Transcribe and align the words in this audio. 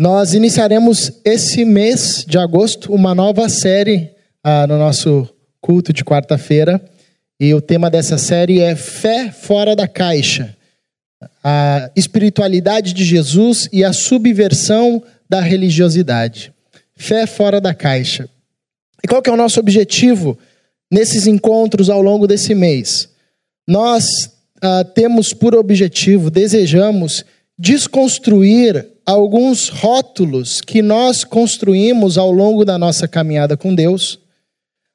Nós 0.00 0.32
iniciaremos 0.32 1.12
esse 1.26 1.62
mês 1.62 2.24
de 2.26 2.38
agosto 2.38 2.90
uma 2.90 3.14
nova 3.14 3.50
série 3.50 4.08
ah, 4.42 4.66
no 4.66 4.78
nosso 4.78 5.28
culto 5.60 5.92
de 5.92 6.02
quarta-feira. 6.02 6.80
E 7.38 7.52
o 7.52 7.60
tema 7.60 7.90
dessa 7.90 8.16
série 8.16 8.60
é 8.60 8.74
Fé 8.74 9.30
Fora 9.30 9.76
da 9.76 9.86
Caixa. 9.86 10.56
A 11.44 11.90
espiritualidade 11.94 12.94
de 12.94 13.04
Jesus 13.04 13.68
e 13.70 13.84
a 13.84 13.92
subversão 13.92 15.02
da 15.28 15.42
religiosidade. 15.42 16.50
Fé 16.96 17.26
fora 17.26 17.60
da 17.60 17.74
caixa. 17.74 18.26
E 19.04 19.06
qual 19.06 19.20
que 19.20 19.28
é 19.28 19.32
o 19.34 19.36
nosso 19.36 19.60
objetivo 19.60 20.38
nesses 20.90 21.26
encontros 21.26 21.90
ao 21.90 22.00
longo 22.00 22.26
desse 22.26 22.54
mês? 22.54 23.10
Nós 23.68 24.30
ah, 24.62 24.82
temos 24.82 25.34
por 25.34 25.54
objetivo, 25.54 26.30
desejamos 26.30 27.22
desconstruir 27.62 28.88
alguns 29.04 29.68
rótulos 29.68 30.62
que 30.62 30.80
nós 30.80 31.24
construímos 31.24 32.16
ao 32.16 32.32
longo 32.32 32.64
da 32.64 32.78
nossa 32.78 33.06
caminhada 33.06 33.54
com 33.54 33.74
Deus, 33.74 34.18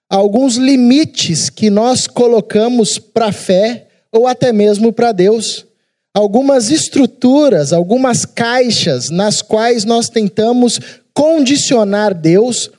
alguns 0.09 0.55
limites 0.55 1.47
que 1.47 1.69
nós 1.69 2.07
colocamos 2.07 2.97
para 2.97 3.27
a 3.27 3.31
fé 3.31 3.87
ou 4.11 4.25
até 4.25 4.51
mesmo 4.51 4.91
para 4.91 5.11
Deus, 5.11 5.63
algumas 6.11 6.71
estruturas, 6.71 7.71
algumas 7.71 8.25
caixas 8.25 9.11
nas 9.11 9.43
quais 9.43 9.85
nós 9.85 10.09
tentamos 10.09 10.79
condicionar 11.13 12.15
Deus 12.15 12.71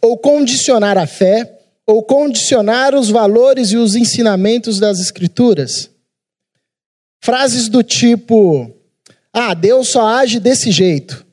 ou 0.00 0.16
condicionar 0.16 0.96
a 0.96 1.06
fé 1.06 1.58
ou 1.86 2.02
condicionar 2.02 2.94
os 2.94 3.10
valores 3.10 3.72
e 3.72 3.76
os 3.76 3.94
ensinamentos 3.94 4.80
das 4.80 5.00
Escrituras. 5.00 5.90
Frases 7.22 7.68
do 7.68 7.82
tipo: 7.82 8.73
Ah, 9.34 9.52
Deus 9.52 9.88
só 9.88 10.06
age 10.06 10.38
desse 10.38 10.70
jeito. 10.70 11.26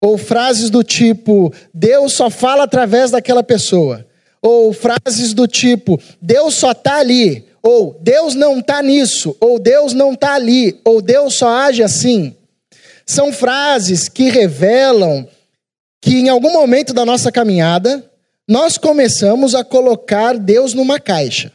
Ou 0.00 0.16
frases 0.16 0.70
do 0.70 0.82
tipo: 0.82 1.52
Deus 1.72 2.14
só 2.14 2.30
fala 2.30 2.64
através 2.64 3.10
daquela 3.10 3.42
pessoa. 3.42 4.06
Ou 4.40 4.72
frases 4.72 5.34
do 5.34 5.46
tipo: 5.46 6.00
Deus 6.20 6.54
só 6.54 6.72
está 6.72 6.96
ali. 6.96 7.44
Ou 7.62 7.98
Deus 8.00 8.34
não 8.34 8.60
está 8.60 8.82
nisso. 8.82 9.36
Ou 9.38 9.58
Deus 9.58 9.92
não 9.92 10.14
está 10.14 10.34
ali. 10.34 10.80
Ou 10.82 11.02
Deus 11.02 11.34
só 11.34 11.48
age 11.48 11.82
assim. 11.82 12.34
São 13.04 13.32
frases 13.32 14.08
que 14.08 14.30
revelam 14.30 15.28
que 16.00 16.14
em 16.14 16.28
algum 16.28 16.52
momento 16.52 16.94
da 16.94 17.04
nossa 17.04 17.30
caminhada 17.30 18.04
nós 18.48 18.78
começamos 18.78 19.54
a 19.54 19.62
colocar 19.62 20.38
Deus 20.38 20.72
numa 20.72 20.98
caixa. 20.98 21.52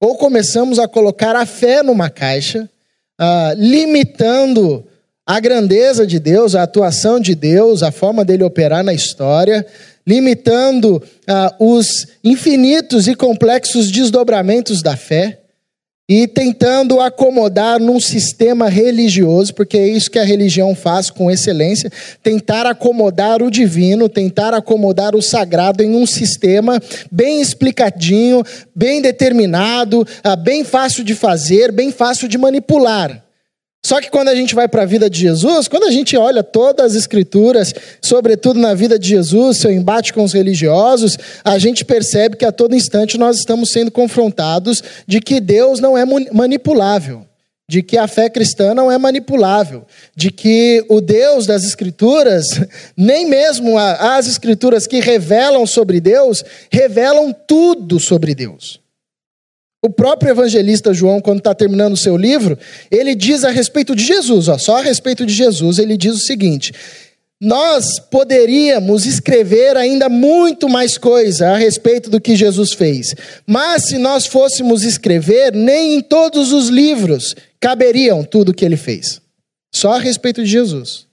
Ou 0.00 0.16
começamos 0.16 0.78
a 0.78 0.88
colocar 0.88 1.36
a 1.36 1.46
fé 1.46 1.82
numa 1.82 2.10
caixa 2.10 2.68
ah, 3.18 3.54
limitando 3.56 4.84
a 5.26 5.38
grandeza 5.38 6.06
de 6.06 6.18
Deus, 6.18 6.54
a 6.54 6.62
atuação 6.62 7.20
de 7.20 7.34
Deus, 7.34 7.82
a 7.82 7.92
forma 7.92 8.24
dele 8.24 8.42
operar 8.42 8.82
na 8.82 8.92
história, 8.92 9.64
limitando 10.06 11.00
ah, 11.28 11.54
os 11.60 12.08
infinitos 12.24 13.06
e 13.06 13.14
complexos 13.14 13.90
desdobramentos 13.90 14.82
da 14.82 14.96
fé 14.96 15.38
e 16.08 16.26
tentando 16.26 17.00
acomodar 17.00 17.78
num 17.78 18.00
sistema 18.00 18.68
religioso, 18.68 19.54
porque 19.54 19.78
é 19.78 19.86
isso 19.86 20.10
que 20.10 20.18
a 20.18 20.24
religião 20.24 20.74
faz 20.74 21.08
com 21.08 21.30
excelência, 21.30 21.90
tentar 22.20 22.66
acomodar 22.66 23.40
o 23.40 23.50
divino, 23.50 24.08
tentar 24.08 24.52
acomodar 24.52 25.14
o 25.14 25.22
sagrado 25.22 25.84
em 25.84 25.94
um 25.94 26.04
sistema 26.04 26.82
bem 27.10 27.40
explicadinho, 27.40 28.42
bem 28.74 29.00
determinado, 29.00 30.04
ah, 30.24 30.34
bem 30.34 30.64
fácil 30.64 31.04
de 31.04 31.14
fazer, 31.14 31.70
bem 31.70 31.92
fácil 31.92 32.26
de 32.26 32.36
manipular. 32.36 33.22
Só 33.84 34.00
que 34.00 34.10
quando 34.10 34.28
a 34.28 34.34
gente 34.34 34.54
vai 34.54 34.68
para 34.68 34.82
a 34.82 34.86
vida 34.86 35.10
de 35.10 35.18
Jesus, 35.18 35.66
quando 35.66 35.84
a 35.84 35.90
gente 35.90 36.16
olha 36.16 36.44
todas 36.44 36.92
as 36.92 36.94
escrituras, 36.94 37.74
sobretudo 38.00 38.60
na 38.60 38.74
vida 38.74 38.96
de 38.96 39.08
Jesus, 39.08 39.58
seu 39.58 39.72
embate 39.72 40.12
com 40.12 40.22
os 40.22 40.32
religiosos, 40.32 41.18
a 41.42 41.58
gente 41.58 41.84
percebe 41.84 42.36
que 42.36 42.44
a 42.44 42.52
todo 42.52 42.76
instante 42.76 43.18
nós 43.18 43.38
estamos 43.38 43.72
sendo 43.72 43.90
confrontados 43.90 44.82
de 45.04 45.20
que 45.20 45.40
Deus 45.40 45.80
não 45.80 45.98
é 45.98 46.04
manipulável, 46.32 47.26
de 47.68 47.82
que 47.82 47.98
a 47.98 48.06
fé 48.06 48.30
cristã 48.30 48.72
não 48.72 48.90
é 48.90 48.96
manipulável, 48.98 49.84
de 50.14 50.30
que 50.30 50.84
o 50.88 51.00
Deus 51.00 51.44
das 51.44 51.64
escrituras, 51.64 52.46
nem 52.96 53.26
mesmo 53.26 53.76
as 53.76 54.28
escrituras 54.28 54.86
que 54.86 55.00
revelam 55.00 55.66
sobre 55.66 56.00
Deus, 56.00 56.44
revelam 56.70 57.32
tudo 57.32 57.98
sobre 57.98 58.32
Deus. 58.32 58.81
O 59.84 59.90
próprio 59.90 60.30
evangelista 60.30 60.94
João, 60.94 61.20
quando 61.20 61.38
está 61.38 61.52
terminando 61.52 61.94
o 61.94 61.96
seu 61.96 62.16
livro, 62.16 62.56
ele 62.88 63.16
diz 63.16 63.42
a 63.42 63.50
respeito 63.50 63.96
de 63.96 64.04
Jesus, 64.04 64.46
ó, 64.46 64.56
só 64.56 64.78
a 64.78 64.82
respeito 64.82 65.26
de 65.26 65.32
Jesus, 65.34 65.78
ele 65.78 65.96
diz 65.96 66.14
o 66.14 66.24
seguinte: 66.24 66.72
nós 67.40 67.98
poderíamos 67.98 69.04
escrever 69.04 69.76
ainda 69.76 70.08
muito 70.08 70.68
mais 70.68 70.96
coisa 70.96 71.50
a 71.50 71.56
respeito 71.56 72.08
do 72.08 72.20
que 72.20 72.36
Jesus 72.36 72.72
fez, 72.72 73.16
mas 73.44 73.86
se 73.86 73.98
nós 73.98 74.26
fôssemos 74.26 74.84
escrever, 74.84 75.52
nem 75.52 75.96
em 75.96 76.00
todos 76.00 76.52
os 76.52 76.68
livros 76.68 77.34
caberiam 77.58 78.22
tudo 78.22 78.50
o 78.50 78.54
que 78.54 78.64
ele 78.64 78.76
fez. 78.76 79.20
Só 79.74 79.94
a 79.94 79.98
respeito 79.98 80.44
de 80.44 80.50
Jesus, 80.50 81.06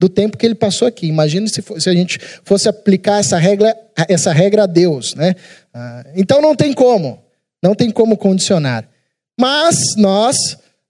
do 0.00 0.08
tempo 0.08 0.36
que 0.36 0.46
ele 0.46 0.54
passou 0.54 0.86
aqui. 0.86 1.08
Imagina 1.08 1.48
se, 1.48 1.60
se 1.78 1.90
a 1.90 1.92
gente 1.92 2.20
fosse 2.44 2.68
aplicar 2.68 3.18
essa 3.18 3.36
regra, 3.36 3.76
essa 4.08 4.32
regra 4.32 4.62
a 4.62 4.66
Deus, 4.66 5.16
né? 5.16 5.34
Ah, 5.74 6.04
então 6.14 6.40
não 6.40 6.54
tem 6.54 6.72
como. 6.72 7.18
Não 7.62 7.74
tem 7.74 7.90
como 7.90 8.16
condicionar. 8.16 8.88
Mas 9.38 9.96
nós, 9.96 10.36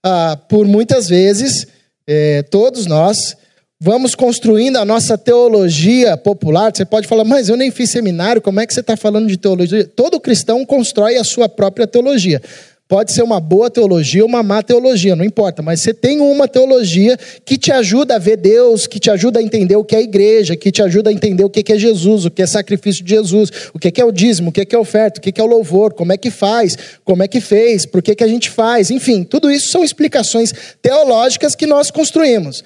ah, 0.03 0.37
por 0.49 0.65
muitas 0.65 1.07
vezes, 1.07 1.67
eh, 2.07 2.43
todos 2.43 2.85
nós, 2.85 3.35
vamos 3.79 4.15
construindo 4.15 4.77
a 4.77 4.85
nossa 4.85 5.17
teologia 5.17 6.15
popular. 6.15 6.71
Você 6.73 6.85
pode 6.85 7.07
falar, 7.07 7.25
mas 7.25 7.49
eu 7.49 7.57
nem 7.57 7.69
fiz 7.69 7.89
seminário, 7.89 8.41
como 8.41 8.61
é 8.61 8.65
que 8.65 8.73
você 8.73 8.79
está 8.79 8.95
falando 8.95 9.27
de 9.27 9.37
teologia? 9.37 9.85
Todo 9.85 10.21
cristão 10.21 10.65
constrói 10.65 11.17
a 11.17 11.23
sua 11.23 11.49
própria 11.49 11.85
teologia. 11.85 12.41
Pode 12.87 13.13
ser 13.13 13.23
uma 13.23 13.39
boa 13.39 13.69
teologia 13.69 14.21
ou 14.21 14.27
uma 14.27 14.43
má 14.43 14.61
teologia, 14.61 15.15
não 15.15 15.23
importa, 15.23 15.61
mas 15.61 15.79
você 15.79 15.93
tem 15.93 16.19
uma 16.19 16.47
teologia 16.47 17.17
que 17.45 17.57
te 17.57 17.71
ajuda 17.71 18.15
a 18.15 18.19
ver 18.19 18.37
Deus, 18.37 18.85
que 18.85 18.99
te 18.99 19.09
ajuda 19.09 19.39
a 19.39 19.41
entender 19.41 19.75
o 19.75 19.85
que 19.85 19.95
é 19.95 20.01
igreja, 20.01 20.55
que 20.55 20.69
te 20.69 20.81
ajuda 20.81 21.09
a 21.09 21.13
entender 21.13 21.45
o 21.45 21.49
que 21.49 21.71
é 21.71 21.79
Jesus, 21.79 22.25
o 22.25 22.29
que 22.29 22.41
é 22.41 22.45
sacrifício 22.45 23.03
de 23.03 23.09
Jesus, 23.09 23.49
o 23.73 23.79
que 23.79 23.99
é 23.99 24.05
o 24.05 24.11
dízimo, 24.11 24.49
o 24.49 24.51
que 24.51 24.67
é 24.69 24.77
oferta, 24.77 25.19
o 25.19 25.23
que 25.23 25.39
é 25.39 25.43
o 25.43 25.47
louvor, 25.47 25.93
como 25.93 26.11
é 26.11 26.17
que 26.17 26.29
faz, 26.29 26.77
como 27.05 27.23
é 27.23 27.27
que 27.27 27.39
fez, 27.39 27.85
por 27.85 28.01
que, 28.01 28.13
que 28.13 28.23
a 28.23 28.27
gente 28.27 28.49
faz, 28.49 28.91
enfim, 28.91 29.23
tudo 29.23 29.49
isso 29.49 29.69
são 29.69 29.83
explicações 29.83 30.53
teológicas 30.81 31.55
que 31.55 31.65
nós 31.65 31.89
construímos. 31.89 32.63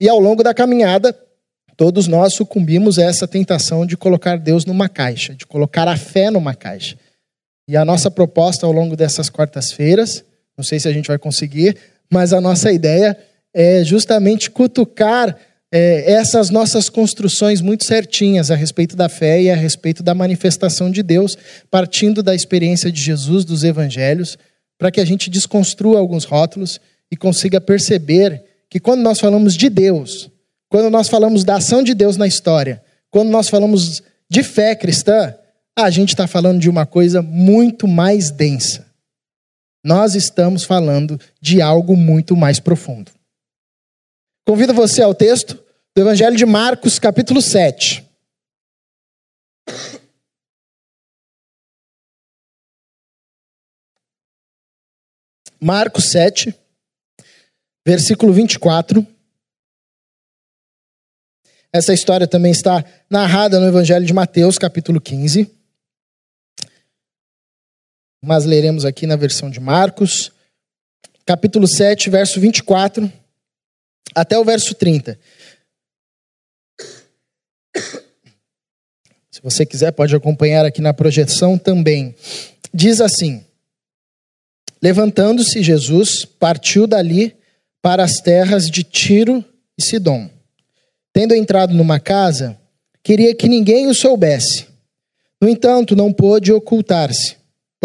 E 0.00 0.08
ao 0.08 0.20
longo 0.20 0.44
da 0.44 0.54
caminhada, 0.54 1.14
todos 1.76 2.06
nós 2.06 2.34
sucumbimos 2.34 2.98
a 2.98 3.02
essa 3.02 3.26
tentação 3.26 3.84
de 3.84 3.96
colocar 3.96 4.38
Deus 4.38 4.64
numa 4.64 4.88
caixa, 4.88 5.34
de 5.34 5.44
colocar 5.44 5.88
a 5.88 5.96
fé 5.96 6.30
numa 6.30 6.54
caixa. 6.54 6.96
E 7.68 7.76
a 7.76 7.84
nossa 7.84 8.10
proposta 8.10 8.64
ao 8.64 8.72
longo 8.72 8.96
dessas 8.96 9.28
quartas-feiras, 9.28 10.24
não 10.56 10.64
sei 10.64 10.78
se 10.78 10.88
a 10.88 10.92
gente 10.92 11.08
vai 11.08 11.18
conseguir, 11.18 11.76
mas 12.10 12.32
a 12.32 12.40
nossa 12.40 12.70
ideia 12.70 13.16
é 13.52 13.82
justamente 13.82 14.50
cutucar 14.50 15.36
é, 15.72 16.12
essas 16.12 16.50
nossas 16.50 16.88
construções 16.88 17.60
muito 17.60 17.84
certinhas 17.84 18.50
a 18.50 18.54
respeito 18.54 18.94
da 18.94 19.08
fé 19.08 19.42
e 19.42 19.50
a 19.50 19.56
respeito 19.56 20.02
da 20.02 20.14
manifestação 20.14 20.90
de 20.90 21.02
Deus, 21.02 21.36
partindo 21.70 22.22
da 22.22 22.34
experiência 22.34 22.90
de 22.90 23.00
Jesus, 23.00 23.44
dos 23.44 23.64
evangelhos, 23.64 24.38
para 24.78 24.90
que 24.90 25.00
a 25.00 25.04
gente 25.04 25.28
desconstrua 25.28 25.98
alguns 25.98 26.24
rótulos 26.24 26.80
e 27.10 27.16
consiga 27.16 27.60
perceber 27.60 28.44
que 28.70 28.78
quando 28.78 29.02
nós 29.02 29.18
falamos 29.18 29.56
de 29.56 29.68
Deus, 29.68 30.30
quando 30.68 30.90
nós 30.90 31.08
falamos 31.08 31.44
da 31.44 31.56
ação 31.56 31.82
de 31.82 31.94
Deus 31.94 32.16
na 32.16 32.26
história, 32.26 32.82
quando 33.10 33.30
nós 33.30 33.48
falamos 33.48 34.02
de 34.28 34.42
fé 34.42 34.74
cristã, 34.74 35.34
a 35.78 35.90
gente 35.90 36.08
está 36.08 36.26
falando 36.26 36.58
de 36.58 36.70
uma 36.70 36.86
coisa 36.86 37.20
muito 37.20 37.86
mais 37.86 38.30
densa. 38.30 38.90
Nós 39.84 40.14
estamos 40.14 40.64
falando 40.64 41.20
de 41.40 41.60
algo 41.60 41.94
muito 41.94 42.34
mais 42.34 42.58
profundo. 42.58 43.12
Convido 44.46 44.72
você 44.72 45.02
ao 45.02 45.14
texto 45.14 45.62
do 45.94 46.00
Evangelho 46.00 46.34
de 46.34 46.46
Marcos, 46.46 46.98
capítulo 46.98 47.42
7. 47.42 48.04
Marcos 55.60 56.10
7, 56.10 56.54
versículo 57.86 58.32
24. 58.32 59.06
Essa 61.72 61.92
história 61.92 62.26
também 62.26 62.52
está 62.52 62.82
narrada 63.10 63.60
no 63.60 63.66
Evangelho 63.66 64.06
de 64.06 64.14
Mateus, 64.14 64.56
capítulo 64.56 65.00
15 65.00 65.55
mas 68.26 68.44
leremos 68.44 68.84
aqui 68.84 69.06
na 69.06 69.14
versão 69.14 69.48
de 69.48 69.60
Marcos, 69.60 70.32
capítulo 71.24 71.68
7, 71.68 72.10
verso 72.10 72.40
24 72.40 73.10
até 74.12 74.36
o 74.36 74.44
verso 74.44 74.74
30. 74.74 75.16
Se 79.30 79.40
você 79.40 79.64
quiser, 79.64 79.92
pode 79.92 80.16
acompanhar 80.16 80.64
aqui 80.64 80.80
na 80.80 80.92
projeção 80.92 81.56
também. 81.56 82.16
Diz 82.74 83.00
assim: 83.00 83.44
Levantando-se 84.82 85.62
Jesus, 85.62 86.24
partiu 86.24 86.88
dali 86.88 87.36
para 87.80 88.02
as 88.02 88.14
terras 88.14 88.68
de 88.68 88.82
Tiro 88.82 89.44
e 89.78 89.82
Sidom. 89.84 90.28
Tendo 91.12 91.32
entrado 91.32 91.72
numa 91.72 92.00
casa, 92.00 92.58
queria 93.04 93.34
que 93.36 93.48
ninguém 93.48 93.86
o 93.86 93.94
soubesse. 93.94 94.66
No 95.40 95.48
entanto, 95.48 95.94
não 95.94 96.12
pôde 96.12 96.52
ocultar-se, 96.52 97.36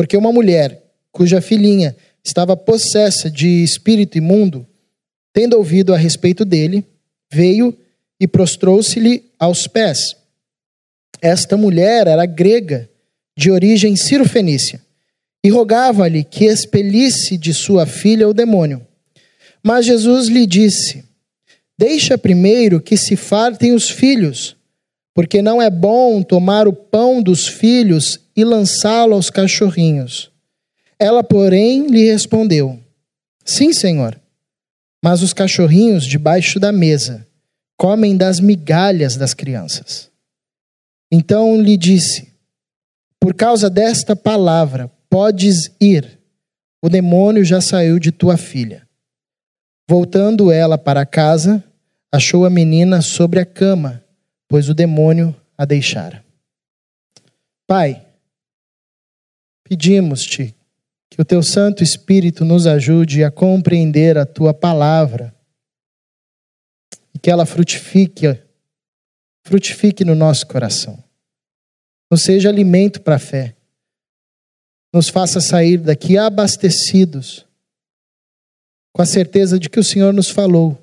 porque 0.02 0.18
uma 0.18 0.34
mulher, 0.34 0.82
cuja 1.12 1.40
filhinha 1.40 1.96
estava 2.24 2.58
possessa 2.58 3.30
de 3.30 3.62
espírito 3.64 4.18
imundo, 4.18 4.66
tendo 5.32 5.56
ouvido 5.56 5.94
a 5.94 5.98
respeito 5.98 6.44
dele, 6.44 6.84
veio 7.32 7.78
e 8.20 8.28
prostrou-se-lhe 8.28 9.26
aos 9.38 9.68
pés. 9.68 10.16
Esta 11.22 11.56
mulher 11.56 12.08
era 12.08 12.26
grega, 12.26 12.90
de 13.38 13.52
origem 13.52 13.96
cirofenícia, 13.96 14.82
e 15.44 15.52
rogava-lhe 15.52 16.24
que 16.24 16.46
expelisse 16.46 17.38
de 17.38 17.54
sua 17.54 17.86
filha 17.86 18.28
o 18.28 18.34
demônio. 18.34 18.82
Mas 19.62 19.86
Jesus 19.86 20.30
lhe 20.30 20.48
disse: 20.48 21.06
Deixa 21.78 22.18
primeiro 22.18 22.82
que 22.82 22.98
se 22.98 23.16
fartem 23.16 23.72
os 23.72 23.88
filhos, 23.88 24.56
porque 25.14 25.44
não 25.44 25.62
é 25.62 25.70
bom 25.70 26.24
tomar 26.24 26.68
o 26.68 26.74
pão 26.74 27.22
dos 27.22 27.48
filhos 27.48 28.20
e 28.36 28.44
lançá-lo 28.44 29.14
aos 29.14 29.30
cachorrinhos. 29.30 30.32
Ela, 31.00 31.24
porém, 31.24 31.88
lhe 31.88 32.12
respondeu: 32.12 32.80
Sim, 33.44 33.74
senhor, 33.74 34.20
mas 35.04 35.22
os 35.22 35.34
cachorrinhos 35.34 36.06
debaixo 36.06 36.60
da 36.60 36.72
mesa 36.72 37.28
comem 37.78 38.16
das 38.16 38.40
migalhas 38.40 39.16
das 39.16 39.34
crianças. 39.34 40.10
Então 41.12 41.60
lhe 41.62 41.76
disse: 41.76 42.32
Por 43.20 43.34
causa 43.34 43.70
desta 43.70 44.16
palavra, 44.16 44.92
podes 45.10 45.72
ir, 45.80 46.20
o 46.82 46.88
demônio 46.88 47.44
já 47.44 47.60
saiu 47.60 48.00
de 48.00 48.12
tua 48.12 48.38
filha. 48.38 48.88
Voltando 49.90 50.52
ela 50.52 50.78
para 50.78 51.06
casa, 51.06 51.64
achou 52.12 52.46
a 52.46 52.50
menina 52.50 53.02
sobre 53.02 53.40
a 53.40 53.46
cama, 53.46 54.04
pois 54.48 54.70
o 54.70 54.74
demônio 54.74 55.36
a 55.58 55.66
deixara. 55.66 56.24
Pai, 57.68 58.06
pedimos-te 59.72 60.54
que 61.10 61.22
o 61.22 61.24
teu 61.24 61.42
Santo 61.42 61.82
Espírito 61.82 62.44
nos 62.44 62.68
ajude 62.68 63.24
a 63.24 63.32
compreender 63.32 64.18
a 64.18 64.26
tua 64.26 64.54
palavra 64.54 65.34
e 67.16 67.18
que 67.18 67.32
ela 67.32 67.46
frutifique, 67.46 68.38
frutifique 69.46 70.04
no 70.04 70.14
nosso 70.14 70.46
coração. 70.46 71.02
Nos 72.12 72.24
seja 72.24 72.50
alimento 72.50 73.00
para 73.00 73.16
a 73.16 73.20
fé. 73.20 73.56
Nos 74.94 75.08
faça 75.08 75.40
sair 75.40 75.78
daqui 75.78 76.18
abastecidos, 76.18 77.46
com 78.92 79.02
a 79.02 79.06
certeza 79.06 79.58
de 79.58 79.70
que 79.70 79.80
o 79.80 79.84
Senhor 79.86 80.14
nos 80.14 80.30
falou 80.30 80.78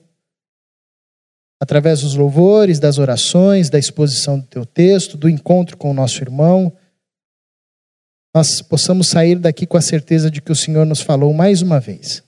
através 1.60 2.00
dos 2.00 2.14
louvores, 2.14 2.78
das 2.78 2.96
orações, 2.96 3.68
da 3.68 3.78
exposição 3.78 4.38
do 4.38 4.46
teu 4.46 4.64
texto, 4.64 5.18
do 5.18 5.28
encontro 5.28 5.76
com 5.76 5.90
o 5.90 5.94
nosso 5.94 6.22
irmão, 6.22 6.72
nós 8.34 8.62
possamos 8.62 9.08
sair 9.08 9.36
daqui 9.36 9.66
com 9.66 9.76
a 9.76 9.82
certeza 9.82 10.30
de 10.30 10.40
que 10.40 10.52
o 10.52 10.56
Senhor 10.56 10.84
nos 10.84 11.00
falou 11.00 11.32
mais 11.32 11.62
uma 11.62 11.80
vez. 11.80 12.22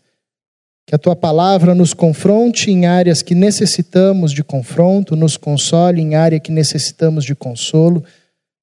Que 0.87 0.95
a 0.95 0.99
tua 0.99 1.15
palavra 1.15 1.75
nos 1.75 1.95
confronte 1.95 2.71
em 2.71 2.87
áreas 2.87 3.23
que 3.23 3.35
necessitamos 3.35 4.33
de 4.33 4.43
confronto, 4.43 5.15
nos 5.15 5.37
console 5.37 6.01
em 6.01 6.15
área 6.15 6.41
que 6.41 6.51
necessitamos 6.51 7.25
de 7.25 7.35
consolo, 7.35 8.05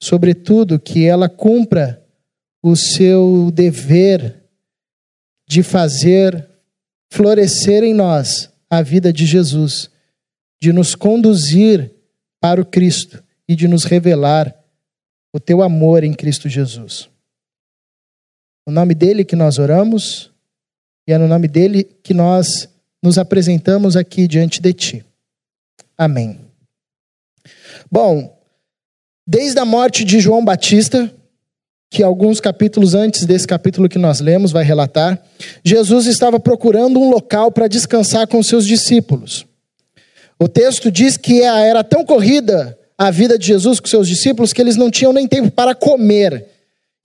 sobretudo 0.02 0.80
que 0.80 1.06
ela 1.06 1.30
cumpra 1.30 2.04
o 2.62 2.76
seu 2.76 3.52
dever 3.54 4.44
de 5.48 5.64
fazer 5.64 6.46
florescer 7.10 7.84
em 7.84 7.94
nós 7.94 8.50
a 8.70 8.82
vida 8.82 9.14
de 9.14 9.26
Jesus 9.26 9.90
de 10.60 10.74
nos 10.74 10.96
conduzir 10.96 11.94
para 12.40 12.62
o 12.62 12.66
Cristo 12.66 13.24
e 13.48 13.56
de 13.56 13.68
nos 13.68 13.84
revelar 13.84 14.54
o 15.34 15.40
teu 15.40 15.62
amor 15.62 16.04
em 16.04 16.14
Cristo 16.14 16.50
Jesus. 16.50 17.10
O 18.68 18.72
nome 18.72 18.94
dele 18.94 19.24
que 19.24 19.34
nós 19.34 19.60
oramos 19.60 20.30
e 21.08 21.14
é 21.14 21.18
no 21.18 21.26
nome 21.26 21.48
dele 21.48 21.88
que 22.04 22.14
nós 22.14 22.68
nos 23.02 23.18
apresentamos 23.18 23.96
aqui 23.96 24.28
diante 24.28 24.62
de 24.62 24.74
ti. 24.74 25.06
Amém. 25.98 26.42
Bom, 27.90 28.38
desde 29.26 29.58
a 29.58 29.64
morte 29.64 30.04
de 30.04 30.20
João 30.20 30.44
Batista, 30.44 31.10
que 31.90 32.04
alguns 32.04 32.42
capítulos 32.42 32.94
antes 32.94 33.24
desse 33.24 33.48
capítulo 33.48 33.88
que 33.88 33.98
nós 33.98 34.20
lemos 34.20 34.52
vai 34.52 34.66
relatar, 34.66 35.18
Jesus 35.64 36.06
estava 36.06 36.38
procurando 36.38 37.00
um 37.00 37.10
local 37.10 37.54
para 37.54 37.70
descansar 37.70 38.28
com 38.28 38.44
seus 38.44 38.68
discípulos. 38.68 39.46
O 40.38 40.50
texto 40.50 40.92
diz 40.92 41.16
que 41.16 41.42
era 41.42 41.86
tão 41.86 42.04
corrida 42.04 42.78
a 42.98 43.12
vida 43.12 43.40
de 43.40 43.48
Jesus 43.48 43.80
com 43.80 43.88
seus 43.88 44.10
discípulos 44.10 44.52
que 44.52 44.62
eles 44.62 44.76
não 44.76 44.92
tinham 44.92 45.14
nem 45.14 45.26
tempo 45.26 45.50
para 45.50 45.74
comer. 45.74 46.57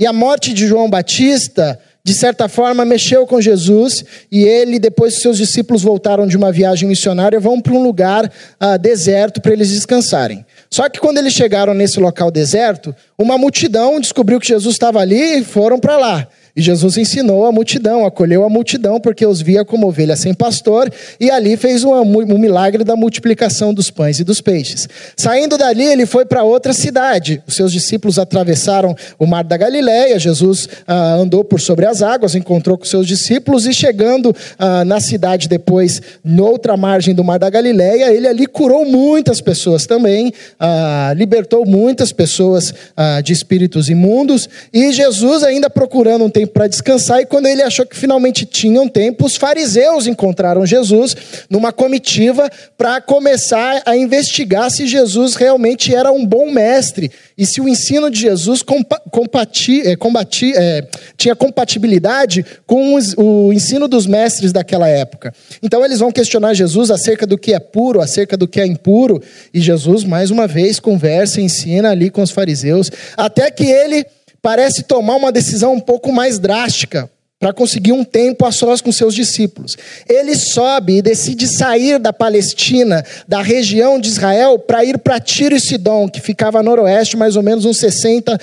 E 0.02 0.06
a 0.06 0.12
morte 0.12 0.52
de 0.52 0.66
João 0.66 0.90
Batista, 0.90 1.78
de 2.02 2.12
certa 2.12 2.48
forma, 2.48 2.84
mexeu 2.84 3.24
com 3.24 3.40
Jesus 3.40 4.04
e 4.32 4.42
ele, 4.42 4.80
depois 4.80 5.14
que 5.14 5.20
seus 5.20 5.36
discípulos 5.36 5.84
voltaram 5.84 6.26
de 6.26 6.36
uma 6.36 6.50
viagem 6.50 6.88
missionária, 6.88 7.38
vão 7.38 7.60
para 7.60 7.72
um 7.72 7.80
lugar 7.80 8.24
uh, 8.24 8.76
deserto 8.80 9.40
para 9.40 9.52
eles 9.52 9.70
descansarem. 9.70 10.44
Só 10.68 10.88
que 10.88 10.98
quando 10.98 11.18
eles 11.18 11.32
chegaram 11.32 11.72
nesse 11.72 12.00
local 12.00 12.32
deserto, 12.32 12.92
uma 13.16 13.38
multidão 13.38 14.00
descobriu 14.00 14.40
que 14.40 14.48
Jesus 14.48 14.74
estava 14.74 14.98
ali 14.98 15.38
e 15.38 15.44
foram 15.44 15.78
para 15.78 15.96
lá. 15.96 16.26
E 16.54 16.60
Jesus 16.60 16.98
ensinou 16.98 17.46
a 17.46 17.52
multidão, 17.52 18.04
acolheu 18.04 18.44
a 18.44 18.48
multidão, 18.48 19.00
porque 19.00 19.24
os 19.24 19.40
via 19.40 19.64
como 19.64 19.86
ovelhas 19.86 20.20
sem 20.20 20.34
pastor, 20.34 20.92
e 21.18 21.30
ali 21.30 21.56
fez 21.56 21.82
um, 21.82 21.94
um 21.94 22.38
milagre 22.38 22.84
da 22.84 22.94
multiplicação 22.94 23.72
dos 23.72 23.90
pães 23.90 24.20
e 24.20 24.24
dos 24.24 24.42
peixes. 24.42 24.86
Saindo 25.16 25.56
dali, 25.56 25.84
ele 25.84 26.04
foi 26.04 26.26
para 26.26 26.44
outra 26.44 26.74
cidade. 26.74 27.42
Os 27.46 27.56
seus 27.56 27.72
discípulos 27.72 28.18
atravessaram 28.18 28.94
o 29.18 29.26
mar 29.26 29.44
da 29.44 29.56
Galiléia. 29.56 30.18
Jesus 30.18 30.68
ah, 30.86 31.14
andou 31.14 31.42
por 31.42 31.58
sobre 31.58 31.86
as 31.86 32.02
águas, 32.02 32.34
encontrou 32.34 32.76
com 32.76 32.84
seus 32.84 33.06
discípulos, 33.06 33.66
e 33.66 33.72
chegando 33.72 34.36
ah, 34.58 34.84
na 34.84 35.00
cidade 35.00 35.48
depois, 35.48 36.02
noutra 36.22 36.76
margem 36.76 37.14
do 37.14 37.24
mar 37.24 37.38
da 37.38 37.48
Galiléia, 37.48 38.12
ele 38.12 38.28
ali 38.28 38.46
curou 38.46 38.84
muitas 38.84 39.40
pessoas 39.40 39.86
também, 39.86 40.32
ah, 40.60 41.14
libertou 41.16 41.64
muitas 41.64 42.12
pessoas 42.12 42.74
ah, 42.94 43.22
de 43.22 43.32
espíritos 43.32 43.88
imundos, 43.88 44.48
e 44.70 44.92
Jesus 44.92 45.42
ainda 45.42 45.70
procurando 45.70 46.26
um 46.26 46.30
tempo 46.30 46.41
tempo 46.42 46.52
para 46.52 46.66
descansar, 46.66 47.20
e 47.20 47.26
quando 47.26 47.46
ele 47.46 47.62
achou 47.62 47.86
que 47.86 47.96
finalmente 47.96 48.44
tinham 48.44 48.88
tempo, 48.88 49.24
os 49.24 49.36
fariseus 49.36 50.06
encontraram 50.06 50.66
Jesus 50.66 51.16
numa 51.48 51.72
comitiva 51.72 52.50
para 52.76 53.00
começar 53.00 53.82
a 53.86 53.96
investigar 53.96 54.70
se 54.70 54.86
Jesus 54.86 55.34
realmente 55.34 55.94
era 55.94 56.10
um 56.10 56.26
bom 56.26 56.50
mestre 56.50 57.10
e 57.38 57.46
se 57.46 57.60
o 57.60 57.68
ensino 57.68 58.10
de 58.10 58.20
Jesus 58.20 58.62
compati, 59.10 59.82
é, 59.82 59.96
combati, 59.96 60.52
é, 60.54 60.86
tinha 61.16 61.34
compatibilidade 61.34 62.44
com 62.66 62.94
os, 62.94 63.14
o 63.16 63.52
ensino 63.52 63.86
dos 63.86 64.06
mestres 64.06 64.52
daquela 64.52 64.88
época. 64.88 65.32
Então 65.62 65.84
eles 65.84 66.00
vão 66.00 66.10
questionar 66.10 66.54
Jesus 66.54 66.90
acerca 66.90 67.26
do 67.26 67.38
que 67.38 67.52
é 67.54 67.60
puro, 67.60 68.00
acerca 68.00 68.36
do 68.36 68.48
que 68.48 68.60
é 68.60 68.66
impuro, 68.66 69.22
e 69.54 69.60
Jesus, 69.60 70.04
mais 70.04 70.30
uma 70.30 70.46
vez, 70.46 70.80
conversa 70.80 71.40
e 71.40 71.44
ensina 71.44 71.90
ali 71.90 72.10
com 72.10 72.22
os 72.22 72.30
fariseus, 72.30 72.90
até 73.16 73.50
que 73.50 73.64
ele 73.64 74.04
parece 74.42 74.82
tomar 74.82 75.14
uma 75.14 75.32
decisão 75.32 75.72
um 75.72 75.80
pouco 75.80 76.12
mais 76.12 76.38
drástica 76.38 77.08
para 77.42 77.52
conseguir 77.52 77.90
um 77.90 78.04
tempo 78.04 78.46
a 78.46 78.52
sós 78.52 78.80
com 78.80 78.92
seus 78.92 79.16
discípulos. 79.16 79.76
Ele 80.08 80.36
sobe 80.36 80.98
e 80.98 81.02
decide 81.02 81.48
sair 81.48 81.98
da 81.98 82.12
Palestina, 82.12 83.04
da 83.26 83.42
região 83.42 83.98
de 83.98 84.08
Israel, 84.08 84.60
para 84.60 84.84
ir 84.84 84.96
para 84.98 85.18
Tiro 85.18 85.56
e 85.56 85.60
Sidom, 85.60 86.08
que 86.08 86.20
ficava 86.20 86.60
a 86.60 86.62
noroeste, 86.62 87.16
mais 87.16 87.34
ou 87.34 87.42
menos 87.42 87.64
uns 87.64 87.78
60 87.78 88.38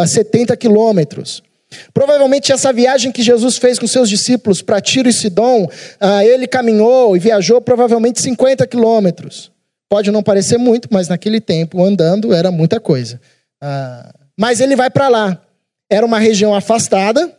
a 0.00 0.06
70 0.06 0.56
quilômetros. 0.56 1.42
Provavelmente 1.92 2.52
essa 2.52 2.72
viagem 2.72 3.10
que 3.10 3.20
Jesus 3.20 3.56
fez 3.56 3.80
com 3.80 3.86
seus 3.88 4.08
discípulos 4.08 4.62
para 4.62 4.80
Tiro 4.80 5.08
e 5.08 5.12
Sidom, 5.12 5.68
ah, 5.98 6.24
ele 6.24 6.46
caminhou 6.46 7.16
e 7.16 7.18
viajou 7.18 7.60
provavelmente 7.60 8.22
50 8.22 8.64
quilômetros. 8.68 9.50
Pode 9.88 10.12
não 10.12 10.22
parecer 10.22 10.56
muito, 10.56 10.88
mas 10.92 11.08
naquele 11.08 11.40
tempo, 11.40 11.82
andando, 11.82 12.32
era 12.32 12.52
muita 12.52 12.78
coisa. 12.78 13.20
Ah, 13.60 14.12
mas 14.38 14.60
ele 14.60 14.76
vai 14.76 14.90
para 14.90 15.08
lá. 15.08 15.40
Era 15.90 16.04
uma 16.04 16.18
região 16.18 16.54
afastada, 16.54 17.32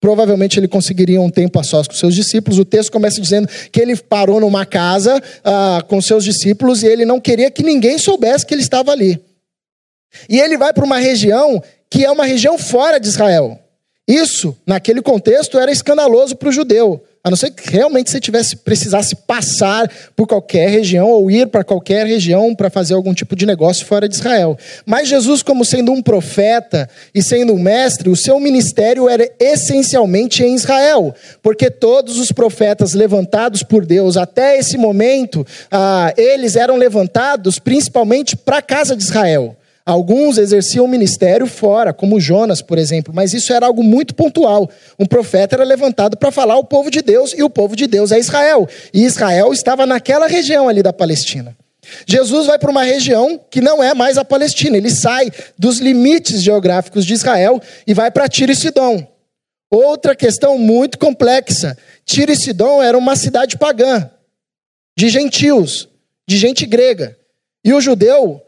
provavelmente 0.00 0.58
ele 0.58 0.68
conseguiria 0.68 1.20
um 1.20 1.30
tempo 1.30 1.58
a 1.58 1.62
sós 1.62 1.88
com 1.88 1.94
seus 1.94 2.14
discípulos. 2.14 2.58
O 2.58 2.64
texto 2.64 2.92
começa 2.92 3.20
dizendo 3.20 3.48
que 3.72 3.80
ele 3.80 3.96
parou 3.96 4.40
numa 4.40 4.64
casa 4.64 5.16
uh, 5.18 5.84
com 5.86 6.00
seus 6.00 6.24
discípulos 6.24 6.82
e 6.82 6.86
ele 6.86 7.04
não 7.04 7.20
queria 7.20 7.50
que 7.50 7.62
ninguém 7.62 7.98
soubesse 7.98 8.46
que 8.46 8.54
ele 8.54 8.62
estava 8.62 8.92
ali. 8.92 9.20
E 10.28 10.38
ele 10.38 10.56
vai 10.56 10.72
para 10.72 10.84
uma 10.84 10.98
região 10.98 11.62
que 11.90 12.04
é 12.04 12.10
uma 12.10 12.24
região 12.24 12.58
fora 12.58 12.98
de 12.98 13.08
Israel. 13.08 13.58
Isso, 14.06 14.56
naquele 14.66 15.02
contexto, 15.02 15.58
era 15.58 15.70
escandaloso 15.70 16.36
para 16.36 16.48
o 16.48 16.52
judeu. 16.52 17.02
A 17.26 17.30
não 17.30 17.36
ser 17.36 17.50
que 17.50 17.72
realmente 17.72 18.08
você 18.08 18.20
tivesse 18.20 18.54
precisasse 18.54 19.16
passar 19.16 19.90
por 20.14 20.28
qualquer 20.28 20.70
região 20.70 21.10
ou 21.10 21.28
ir 21.28 21.48
para 21.48 21.64
qualquer 21.64 22.06
região 22.06 22.54
para 22.54 22.70
fazer 22.70 22.94
algum 22.94 23.12
tipo 23.12 23.34
de 23.34 23.44
negócio 23.44 23.84
fora 23.84 24.08
de 24.08 24.14
Israel. 24.14 24.56
Mas 24.86 25.08
Jesus, 25.08 25.42
como 25.42 25.64
sendo 25.64 25.90
um 25.90 26.00
profeta 26.00 26.88
e 27.12 27.20
sendo 27.20 27.52
um 27.52 27.58
mestre, 27.58 28.08
o 28.08 28.14
seu 28.14 28.38
ministério 28.38 29.08
era 29.08 29.28
essencialmente 29.40 30.44
em 30.44 30.54
Israel, 30.54 31.12
porque 31.42 31.68
todos 31.68 32.16
os 32.16 32.30
profetas 32.30 32.94
levantados 32.94 33.64
por 33.64 33.84
Deus 33.84 34.16
até 34.16 34.56
esse 34.56 34.78
momento, 34.78 35.44
ah, 35.68 36.14
eles 36.16 36.54
eram 36.54 36.76
levantados 36.76 37.58
principalmente 37.58 38.36
para 38.36 38.58
a 38.58 38.62
casa 38.62 38.94
de 38.94 39.02
Israel. 39.02 39.56
Alguns 39.86 40.36
exerciam 40.36 40.88
ministério 40.88 41.46
fora, 41.46 41.92
como 41.92 42.18
Jonas, 42.18 42.60
por 42.60 42.76
exemplo, 42.76 43.14
mas 43.14 43.32
isso 43.32 43.52
era 43.52 43.66
algo 43.66 43.84
muito 43.84 44.16
pontual. 44.16 44.68
Um 44.98 45.06
profeta 45.06 45.54
era 45.54 45.62
levantado 45.62 46.16
para 46.16 46.32
falar 46.32 46.54
ao 46.54 46.64
povo 46.64 46.90
de 46.90 47.00
Deus, 47.00 47.32
e 47.32 47.44
o 47.44 47.48
povo 47.48 47.76
de 47.76 47.86
Deus 47.86 48.10
é 48.10 48.18
Israel. 48.18 48.68
E 48.92 49.04
Israel 49.04 49.52
estava 49.52 49.86
naquela 49.86 50.26
região 50.26 50.68
ali 50.68 50.82
da 50.82 50.92
Palestina. 50.92 51.56
Jesus 52.04 52.48
vai 52.48 52.58
para 52.58 52.68
uma 52.68 52.82
região 52.82 53.40
que 53.48 53.60
não 53.60 53.80
é 53.80 53.94
mais 53.94 54.18
a 54.18 54.24
Palestina, 54.24 54.76
ele 54.76 54.90
sai 54.90 55.30
dos 55.56 55.78
limites 55.78 56.42
geográficos 56.42 57.06
de 57.06 57.14
Israel 57.14 57.62
e 57.86 57.94
vai 57.94 58.10
para 58.10 58.28
Tiro 58.28 58.50
e 58.50 58.56
Sidom. 58.56 59.06
Outra 59.70 60.16
questão 60.16 60.58
muito 60.58 60.98
complexa: 60.98 61.78
Tiro 62.04 62.32
e 62.32 62.36
Sidom 62.36 62.82
era 62.82 62.98
uma 62.98 63.14
cidade 63.14 63.56
pagã, 63.56 64.10
de 64.98 65.08
gentios, 65.08 65.88
de 66.28 66.36
gente 66.36 66.66
grega. 66.66 67.16
E 67.64 67.72
o 67.72 67.80
judeu 67.80 68.42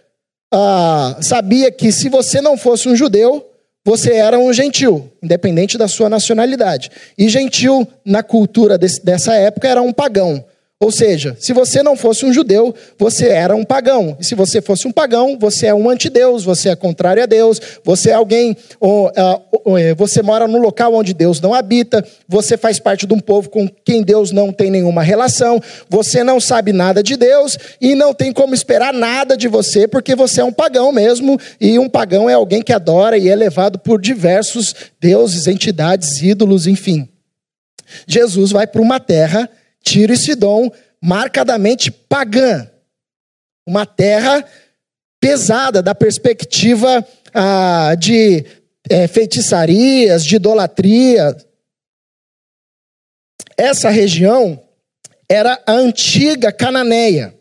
ah, 0.52 1.16
sabia 1.20 1.70
que 1.70 1.92
se 1.92 2.08
você 2.08 2.40
não 2.40 2.56
fosse 2.56 2.88
um 2.88 2.96
judeu, 2.96 3.44
você 3.84 4.14
era 4.14 4.38
um 4.38 4.52
gentil, 4.52 5.10
independente 5.22 5.78
da 5.78 5.88
sua 5.88 6.08
nacionalidade. 6.08 6.90
E 7.16 7.28
gentil, 7.28 7.86
na 8.04 8.22
cultura 8.22 8.76
desse, 8.76 9.04
dessa 9.04 9.34
época, 9.34 9.68
era 9.68 9.80
um 9.80 9.92
pagão. 9.92 10.44
Ou 10.80 10.92
seja, 10.92 11.36
se 11.40 11.52
você 11.52 11.82
não 11.82 11.96
fosse 11.96 12.24
um 12.24 12.32
judeu, 12.32 12.72
você 12.96 13.26
era 13.26 13.52
um 13.56 13.64
pagão. 13.64 14.16
E 14.20 14.24
se 14.24 14.36
você 14.36 14.62
fosse 14.62 14.86
um 14.86 14.92
pagão, 14.92 15.36
você 15.36 15.66
é 15.66 15.74
um 15.74 15.90
antideus, 15.90 16.44
você 16.44 16.68
é 16.68 16.76
contrário 16.76 17.20
a 17.20 17.26
Deus, 17.26 17.60
você 17.82 18.10
é 18.10 18.14
alguém, 18.14 18.56
ou, 18.78 19.08
uh, 19.08 19.94
você 19.96 20.22
mora 20.22 20.46
num 20.46 20.60
local 20.60 20.94
onde 20.94 21.12
Deus 21.12 21.40
não 21.40 21.52
habita, 21.52 22.06
você 22.28 22.56
faz 22.56 22.78
parte 22.78 23.08
de 23.08 23.12
um 23.12 23.18
povo 23.18 23.50
com 23.50 23.68
quem 23.84 24.04
Deus 24.04 24.30
não 24.30 24.52
tem 24.52 24.70
nenhuma 24.70 25.02
relação, 25.02 25.60
você 25.88 26.22
não 26.22 26.40
sabe 26.40 26.72
nada 26.72 27.02
de 27.02 27.16
Deus 27.16 27.58
e 27.80 27.96
não 27.96 28.14
tem 28.14 28.32
como 28.32 28.54
esperar 28.54 28.92
nada 28.92 29.36
de 29.36 29.48
você, 29.48 29.88
porque 29.88 30.14
você 30.14 30.42
é 30.42 30.44
um 30.44 30.52
pagão 30.52 30.92
mesmo, 30.92 31.40
e 31.60 31.76
um 31.76 31.88
pagão 31.88 32.30
é 32.30 32.34
alguém 32.34 32.62
que 32.62 32.72
adora 32.72 33.18
e 33.18 33.28
é 33.28 33.34
levado 33.34 33.80
por 33.80 34.00
diversos 34.00 34.76
deuses, 35.00 35.48
entidades, 35.48 36.22
ídolos, 36.22 36.68
enfim. 36.68 37.08
Jesus 38.06 38.52
vai 38.52 38.66
para 38.66 38.80
uma 38.80 39.00
terra 39.00 39.50
Tiro 39.82 40.12
e 40.12 40.16
Sidom, 40.16 40.70
marcadamente 41.02 41.90
pagã. 41.90 42.68
Uma 43.66 43.86
terra 43.86 44.44
pesada 45.20 45.82
da 45.82 45.94
perspectiva 45.94 47.06
ah, 47.34 47.94
de 47.98 48.44
é, 48.88 49.06
feitiçarias, 49.06 50.24
de 50.24 50.36
idolatria. 50.36 51.36
Essa 53.56 53.90
região 53.90 54.62
era 55.28 55.60
a 55.66 55.72
antiga 55.72 56.52
Cananeia. 56.52 57.34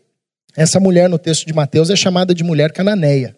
Essa 0.56 0.80
mulher 0.80 1.08
no 1.08 1.18
texto 1.18 1.46
de 1.46 1.52
Mateus 1.52 1.88
é 1.88 1.96
chamada 1.96 2.34
de 2.34 2.42
mulher 2.42 2.72
cananeia. 2.72 3.36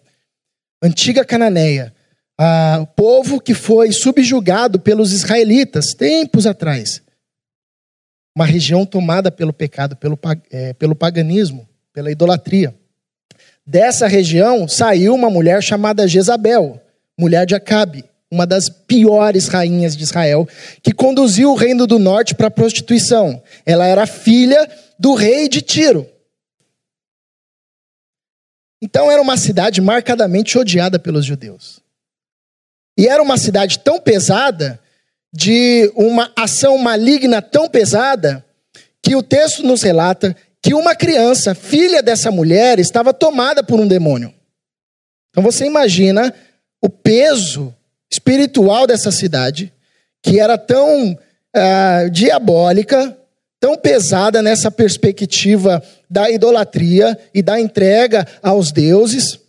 Antiga 0.81 1.23
Cananeia. 1.23 1.93
Ah, 2.35 2.87
povo 2.95 3.39
que 3.39 3.53
foi 3.53 3.91
subjugado 3.91 4.79
pelos 4.79 5.13
israelitas 5.13 5.93
tempos 5.93 6.47
atrás 6.47 7.03
uma 8.35 8.45
região 8.45 8.85
tomada 8.85 9.31
pelo 9.31 9.53
pecado, 9.53 9.95
pelo, 9.95 10.17
é, 10.49 10.73
pelo 10.73 10.95
paganismo, 10.95 11.67
pela 11.93 12.11
idolatria. 12.11 12.73
Dessa 13.65 14.07
região 14.07 14.67
saiu 14.67 15.13
uma 15.13 15.29
mulher 15.29 15.61
chamada 15.61 16.07
Jezabel, 16.07 16.81
mulher 17.17 17.45
de 17.45 17.55
Acabe, 17.55 18.03
uma 18.31 18.47
das 18.47 18.69
piores 18.69 19.47
rainhas 19.47 19.95
de 19.95 20.03
Israel, 20.03 20.47
que 20.81 20.93
conduziu 20.93 21.51
o 21.51 21.55
reino 21.55 21.85
do 21.85 21.99
norte 21.99 22.33
para 22.33 22.47
a 22.47 22.51
prostituição. 22.51 23.43
Ela 23.65 23.85
era 23.85 24.07
filha 24.07 24.69
do 24.97 25.13
rei 25.13 25.49
de 25.49 25.61
Tiro. 25.61 26.07
Então 28.81 29.11
era 29.11 29.21
uma 29.21 29.37
cidade 29.37 29.79
marcadamente 29.81 30.57
odiada 30.57 30.97
pelos 30.97 31.25
judeus. 31.25 31.81
E 32.97 33.07
era 33.07 33.21
uma 33.21 33.37
cidade 33.37 33.79
tão 33.79 33.99
pesada 33.99 34.80
de 35.33 35.91
uma 35.95 36.31
ação 36.35 36.77
maligna 36.77 37.41
tão 37.41 37.69
pesada 37.69 38.45
que 39.01 39.15
o 39.15 39.23
texto 39.23 39.63
nos 39.63 39.81
relata 39.81 40.35
que 40.61 40.73
uma 40.73 40.95
criança, 40.95 41.55
filha 41.55 42.03
dessa 42.03 42.29
mulher, 42.29 42.79
estava 42.79 43.13
tomada 43.13 43.63
por 43.63 43.79
um 43.79 43.87
demônio. 43.87 44.33
Então 45.29 45.43
você 45.43 45.65
imagina 45.65 46.33
o 46.81 46.89
peso 46.89 47.73
espiritual 48.11 48.85
dessa 48.85 49.11
cidade, 49.11 49.73
que 50.21 50.39
era 50.39 50.57
tão 50.57 51.13
uh, 51.13 52.09
diabólica, 52.11 53.17
tão 53.59 53.77
pesada 53.77 54.41
nessa 54.41 54.69
perspectiva 54.69 55.81
da 56.09 56.29
idolatria 56.29 57.17
e 57.33 57.41
da 57.41 57.59
entrega 57.59 58.27
aos 58.43 58.71
deuses, 58.71 59.39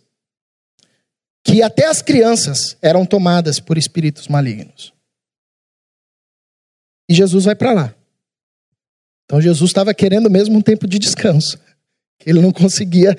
que 1.43 1.61
até 1.61 1.85
as 1.87 2.01
crianças 2.01 2.77
eram 2.81 3.05
tomadas 3.05 3.59
por 3.59 3.77
espíritos 3.77 4.27
malignos. 4.27 4.92
E 7.09 7.13
Jesus 7.13 7.45
vai 7.45 7.55
para 7.55 7.73
lá. 7.73 7.95
Então 9.25 9.41
Jesus 9.41 9.69
estava 9.69 9.93
querendo 9.93 10.29
mesmo 10.29 10.57
um 10.57 10.61
tempo 10.61 10.87
de 10.87 10.99
descanso, 10.99 11.59
que 12.19 12.29
ele 12.29 12.41
não 12.41 12.51
conseguia 12.51 13.17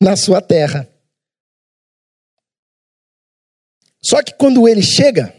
na 0.00 0.16
sua 0.16 0.40
terra. 0.40 0.88
Só 4.00 4.22
que 4.22 4.34
quando 4.34 4.66
ele 4.68 4.82
chega, 4.82 5.34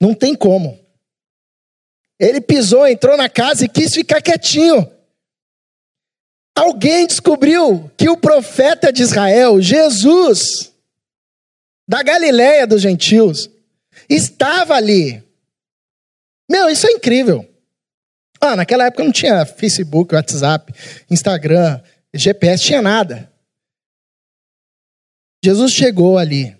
não 0.00 0.14
tem 0.14 0.34
como. 0.34 0.78
Ele 2.18 2.40
pisou, 2.40 2.86
entrou 2.86 3.16
na 3.16 3.28
casa 3.28 3.64
e 3.64 3.68
quis 3.68 3.92
ficar 3.92 4.22
quietinho. 4.22 4.90
Alguém 6.54 7.06
descobriu 7.06 7.90
que 7.96 8.08
o 8.08 8.16
profeta 8.16 8.92
de 8.92 9.02
Israel, 9.02 9.60
Jesus, 9.60 10.72
da 11.88 12.02
Galiléia 12.02 12.66
dos 12.66 12.80
gentios, 12.80 13.50
estava 14.08 14.74
ali. 14.74 15.23
Meu, 16.50 16.68
isso 16.68 16.86
é 16.86 16.90
incrível. 16.90 17.48
Ah, 18.40 18.56
naquela 18.56 18.86
época 18.86 19.04
não 19.04 19.12
tinha 19.12 19.46
Facebook, 19.46 20.14
WhatsApp, 20.14 20.72
Instagram, 21.10 21.82
GPS, 22.12 22.62
tinha 22.62 22.82
nada. 22.82 23.32
Jesus 25.44 25.72
chegou 25.72 26.18
ali 26.18 26.56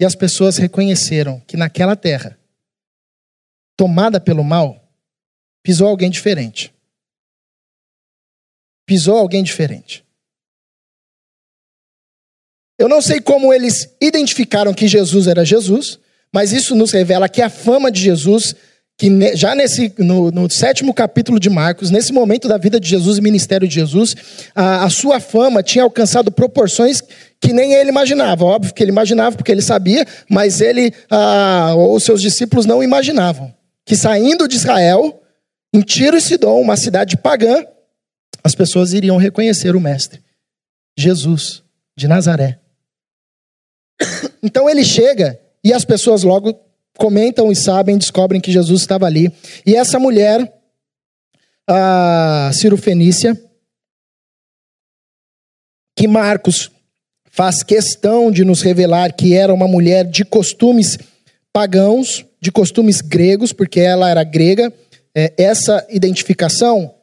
e 0.00 0.04
as 0.04 0.14
pessoas 0.14 0.56
reconheceram 0.56 1.40
que 1.40 1.56
naquela 1.56 1.94
terra, 1.94 2.38
tomada 3.76 4.20
pelo 4.20 4.42
mal, 4.42 4.92
pisou 5.62 5.88
alguém 5.88 6.10
diferente. 6.10 6.74
Pisou 8.86 9.16
alguém 9.16 9.42
diferente. 9.42 10.04
Eu 12.78 12.88
não 12.88 13.00
sei 13.00 13.20
como 13.20 13.52
eles 13.52 13.96
identificaram 14.00 14.74
que 14.74 14.88
Jesus 14.88 15.28
era 15.28 15.44
Jesus, 15.44 16.00
mas 16.32 16.52
isso 16.52 16.74
nos 16.74 16.90
revela 16.90 17.28
que 17.28 17.42
a 17.42 17.50
fama 17.50 17.90
de 17.90 18.00
Jesus, 18.00 18.54
que 18.96 19.36
já 19.36 19.54
nesse, 19.54 19.92
no, 19.98 20.30
no 20.30 20.50
sétimo 20.50 20.94
capítulo 20.94 21.38
de 21.38 21.50
Marcos, 21.50 21.90
nesse 21.90 22.12
momento 22.12 22.48
da 22.48 22.56
vida 22.56 22.80
de 22.80 22.88
Jesus 22.88 23.18
e 23.18 23.20
ministério 23.20 23.68
de 23.68 23.74
Jesus, 23.74 24.16
a, 24.54 24.84
a 24.84 24.90
sua 24.90 25.20
fama 25.20 25.62
tinha 25.62 25.84
alcançado 25.84 26.32
proporções 26.32 27.02
que 27.38 27.52
nem 27.52 27.74
ele 27.74 27.90
imaginava. 27.90 28.44
Óbvio 28.44 28.72
que 28.72 28.82
ele 28.82 28.90
imaginava 28.90 29.36
porque 29.36 29.52
ele 29.52 29.60
sabia, 29.60 30.06
mas 30.30 30.60
ele 30.60 30.94
ah, 31.10 31.74
ou 31.76 32.00
seus 32.00 32.22
discípulos 32.22 32.64
não 32.64 32.82
imaginavam. 32.82 33.52
Que 33.84 33.96
saindo 33.96 34.48
de 34.48 34.56
Israel, 34.56 35.20
em 35.74 35.80
Tiro 35.80 36.16
e 36.16 36.20
Sidom, 36.20 36.60
uma 36.60 36.76
cidade 36.76 37.16
pagã, 37.16 37.64
as 38.42 38.54
pessoas 38.54 38.92
iriam 38.92 39.16
reconhecer 39.16 39.76
o 39.76 39.80
Mestre, 39.80 40.22
Jesus 40.96 41.62
de 41.96 42.08
Nazaré. 42.08 42.58
Então 44.44 44.68
ele 44.68 44.82
chega 44.82 45.38
e 45.64 45.72
as 45.72 45.84
pessoas 45.84 46.22
logo 46.22 46.58
comentam 46.96 47.50
e 47.50 47.56
sabem, 47.56 47.98
descobrem 47.98 48.40
que 48.40 48.52
Jesus 48.52 48.82
estava 48.82 49.06
ali. 49.06 49.32
E 49.66 49.74
essa 49.74 49.98
mulher, 49.98 50.52
a 51.68 52.50
Ciro 52.52 52.76
Fenícia, 52.76 53.40
que 55.96 56.08
Marcos 56.08 56.70
faz 57.30 57.62
questão 57.62 58.30
de 58.30 58.44
nos 58.44 58.60
revelar 58.60 59.12
que 59.14 59.34
era 59.34 59.54
uma 59.54 59.66
mulher 59.66 60.04
de 60.04 60.24
costumes 60.24 60.98
pagãos, 61.52 62.26
de 62.40 62.50
costumes 62.50 63.00
gregos, 63.00 63.52
porque 63.52 63.80
ela 63.80 64.10
era 64.10 64.24
grega. 64.24 64.72
É, 65.14 65.32
essa 65.36 65.86
identificação 65.90 66.94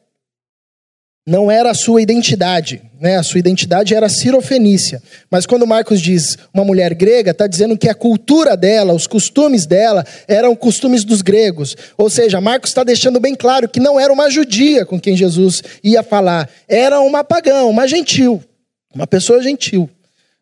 não 1.30 1.48
era 1.48 1.70
a 1.70 1.74
sua 1.74 2.02
identidade, 2.02 2.82
né? 3.00 3.16
A 3.16 3.22
sua 3.22 3.38
identidade 3.38 3.94
era 3.94 4.08
cirofenícia. 4.08 5.00
Mas 5.30 5.46
quando 5.46 5.64
Marcos 5.64 6.00
diz 6.00 6.36
uma 6.52 6.64
mulher 6.64 6.92
grega, 6.92 7.30
está 7.30 7.46
dizendo 7.46 7.78
que 7.78 7.88
a 7.88 7.94
cultura 7.94 8.56
dela, 8.56 8.92
os 8.92 9.06
costumes 9.06 9.64
dela, 9.64 10.04
eram 10.26 10.56
costumes 10.56 11.04
dos 11.04 11.22
gregos. 11.22 11.76
Ou 11.96 12.10
seja, 12.10 12.40
Marcos 12.40 12.70
está 12.70 12.82
deixando 12.82 13.20
bem 13.20 13.36
claro 13.36 13.68
que 13.68 13.78
não 13.78 13.98
era 13.98 14.12
uma 14.12 14.28
judia 14.28 14.84
com 14.84 14.98
quem 14.98 15.16
Jesus 15.16 15.62
ia 15.84 16.02
falar, 16.02 16.50
era 16.68 17.00
uma 17.00 17.22
pagã, 17.22 17.62
uma 17.62 17.86
gentil, 17.86 18.42
uma 18.92 19.06
pessoa 19.06 19.40
gentil. 19.40 19.88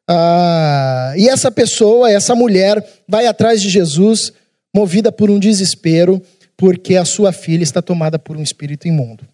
Ah, 0.08 1.12
e 1.18 1.28
essa 1.28 1.50
pessoa, 1.50 2.10
essa 2.10 2.34
mulher, 2.34 2.82
vai 3.06 3.26
atrás 3.26 3.60
de 3.60 3.68
Jesus, 3.68 4.32
movida 4.74 5.12
por 5.12 5.30
um 5.30 5.38
desespero, 5.38 6.22
porque 6.56 6.96
a 6.96 7.04
sua 7.04 7.30
filha 7.30 7.62
está 7.62 7.82
tomada 7.82 8.18
por 8.18 8.38
um 8.38 8.42
espírito 8.42 8.88
imundo. 8.88 9.28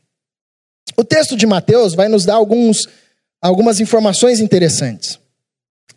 O 0.97 1.05
texto 1.05 1.37
de 1.37 1.47
Mateus 1.47 1.95
vai 1.95 2.09
nos 2.09 2.25
dar 2.25 2.35
alguns, 2.35 2.89
algumas 3.41 3.81
informações 3.81 4.41
interessantes. 4.41 5.19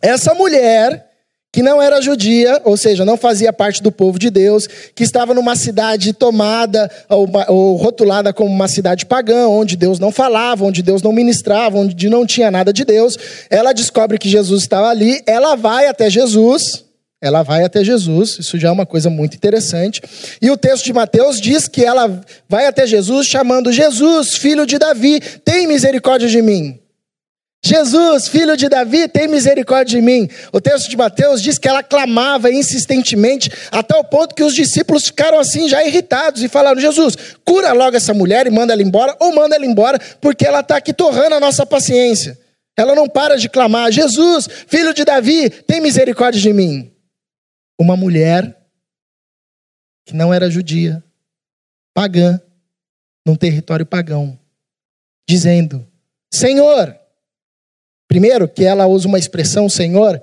Essa 0.00 0.34
mulher, 0.34 1.06
que 1.52 1.62
não 1.62 1.80
era 1.80 2.00
judia, 2.00 2.60
ou 2.64 2.76
seja, 2.76 3.04
não 3.04 3.16
fazia 3.16 3.52
parte 3.52 3.82
do 3.82 3.90
povo 3.90 4.18
de 4.18 4.30
Deus, 4.30 4.66
que 4.66 5.02
estava 5.02 5.34
numa 5.34 5.56
cidade 5.56 6.12
tomada 6.12 6.90
ou, 7.08 7.28
ou, 7.48 7.76
rotulada 7.76 8.32
como 8.32 8.50
uma 8.50 8.68
cidade 8.68 9.06
pagã, 9.06 9.48
onde 9.48 9.76
Deus 9.76 9.98
não 9.98 10.12
falava, 10.12 10.64
onde 10.64 10.82
Deus 10.82 11.02
não 11.02 11.12
ministrava, 11.12 11.78
onde 11.78 12.08
não 12.08 12.26
tinha 12.26 12.50
nada 12.50 12.72
de 12.72 12.84
Deus, 12.84 13.16
ela 13.50 13.72
descobre 13.72 14.18
que 14.18 14.28
Jesus 14.28 14.62
estava 14.62 14.88
ali, 14.88 15.22
ela 15.26 15.56
vai 15.56 15.86
até 15.86 16.08
Jesus 16.10 16.87
ela 17.20 17.42
vai 17.42 17.64
até 17.64 17.82
Jesus, 17.82 18.38
isso 18.38 18.58
já 18.58 18.68
é 18.68 18.70
uma 18.70 18.86
coisa 18.86 19.10
muito 19.10 19.34
interessante. 19.34 20.00
E 20.40 20.50
o 20.50 20.56
texto 20.56 20.84
de 20.84 20.92
Mateus 20.92 21.40
diz 21.40 21.66
que 21.66 21.84
ela 21.84 22.20
vai 22.48 22.66
até 22.66 22.86
Jesus 22.86 23.26
chamando: 23.26 23.72
Jesus, 23.72 24.36
filho 24.36 24.64
de 24.64 24.78
Davi, 24.78 25.20
tem 25.44 25.66
misericórdia 25.66 26.28
de 26.28 26.40
mim. 26.40 26.78
Jesus, 27.64 28.28
filho 28.28 28.56
de 28.56 28.68
Davi, 28.68 29.08
tem 29.08 29.26
misericórdia 29.26 29.98
de 29.98 30.00
mim. 30.00 30.28
O 30.52 30.60
texto 30.60 30.88
de 30.88 30.96
Mateus 30.96 31.42
diz 31.42 31.58
que 31.58 31.66
ela 31.66 31.82
clamava 31.82 32.52
insistentemente, 32.52 33.50
até 33.72 33.96
o 33.96 34.04
ponto 34.04 34.32
que 34.32 34.44
os 34.44 34.54
discípulos 34.54 35.06
ficaram 35.06 35.40
assim 35.40 35.68
já 35.68 35.84
irritados 35.84 36.40
e 36.44 36.48
falaram: 36.48 36.80
Jesus, 36.80 37.16
cura 37.44 37.72
logo 37.72 37.96
essa 37.96 38.14
mulher 38.14 38.46
e 38.46 38.50
manda 38.50 38.72
ela 38.72 38.82
embora, 38.82 39.16
ou 39.18 39.34
manda 39.34 39.56
ela 39.56 39.66
embora, 39.66 39.98
porque 40.20 40.46
ela 40.46 40.60
está 40.60 40.76
aqui 40.76 40.92
torrando 40.92 41.34
a 41.34 41.40
nossa 41.40 41.66
paciência. 41.66 42.38
Ela 42.76 42.94
não 42.94 43.08
para 43.08 43.36
de 43.36 43.48
clamar: 43.48 43.90
Jesus, 43.90 44.48
filho 44.68 44.94
de 44.94 45.04
Davi, 45.04 45.50
tem 45.50 45.80
misericórdia 45.80 46.40
de 46.40 46.52
mim 46.52 46.92
uma 47.78 47.96
mulher 47.96 48.56
que 50.04 50.14
não 50.14 50.32
era 50.32 50.50
judia, 50.50 51.02
pagã, 51.94 52.40
num 53.26 53.36
território 53.36 53.86
pagão, 53.86 54.38
dizendo: 55.28 55.86
Senhor. 56.32 56.98
Primeiro, 58.08 58.48
que 58.48 58.64
ela 58.64 58.86
usa 58.86 59.06
uma 59.06 59.18
expressão, 59.18 59.68
Senhor, 59.68 60.22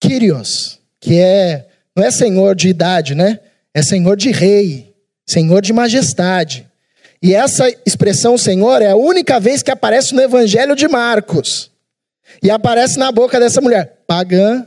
Kyrios, 0.00 0.80
que 1.00 1.20
é, 1.20 1.68
não 1.94 2.04
é 2.04 2.10
Senhor 2.10 2.56
de 2.56 2.68
idade, 2.68 3.14
né? 3.14 3.38
É 3.72 3.80
Senhor 3.80 4.16
de 4.16 4.32
rei, 4.32 4.92
Senhor 5.24 5.62
de 5.62 5.72
majestade. 5.72 6.66
E 7.22 7.32
essa 7.32 7.68
expressão 7.86 8.36
Senhor 8.36 8.82
é 8.82 8.90
a 8.90 8.96
única 8.96 9.38
vez 9.38 9.62
que 9.62 9.70
aparece 9.70 10.14
no 10.14 10.20
Evangelho 10.20 10.74
de 10.74 10.88
Marcos. 10.88 11.70
E 12.42 12.50
aparece 12.50 12.98
na 12.98 13.12
boca 13.12 13.38
dessa 13.38 13.60
mulher, 13.60 14.02
pagã, 14.06 14.66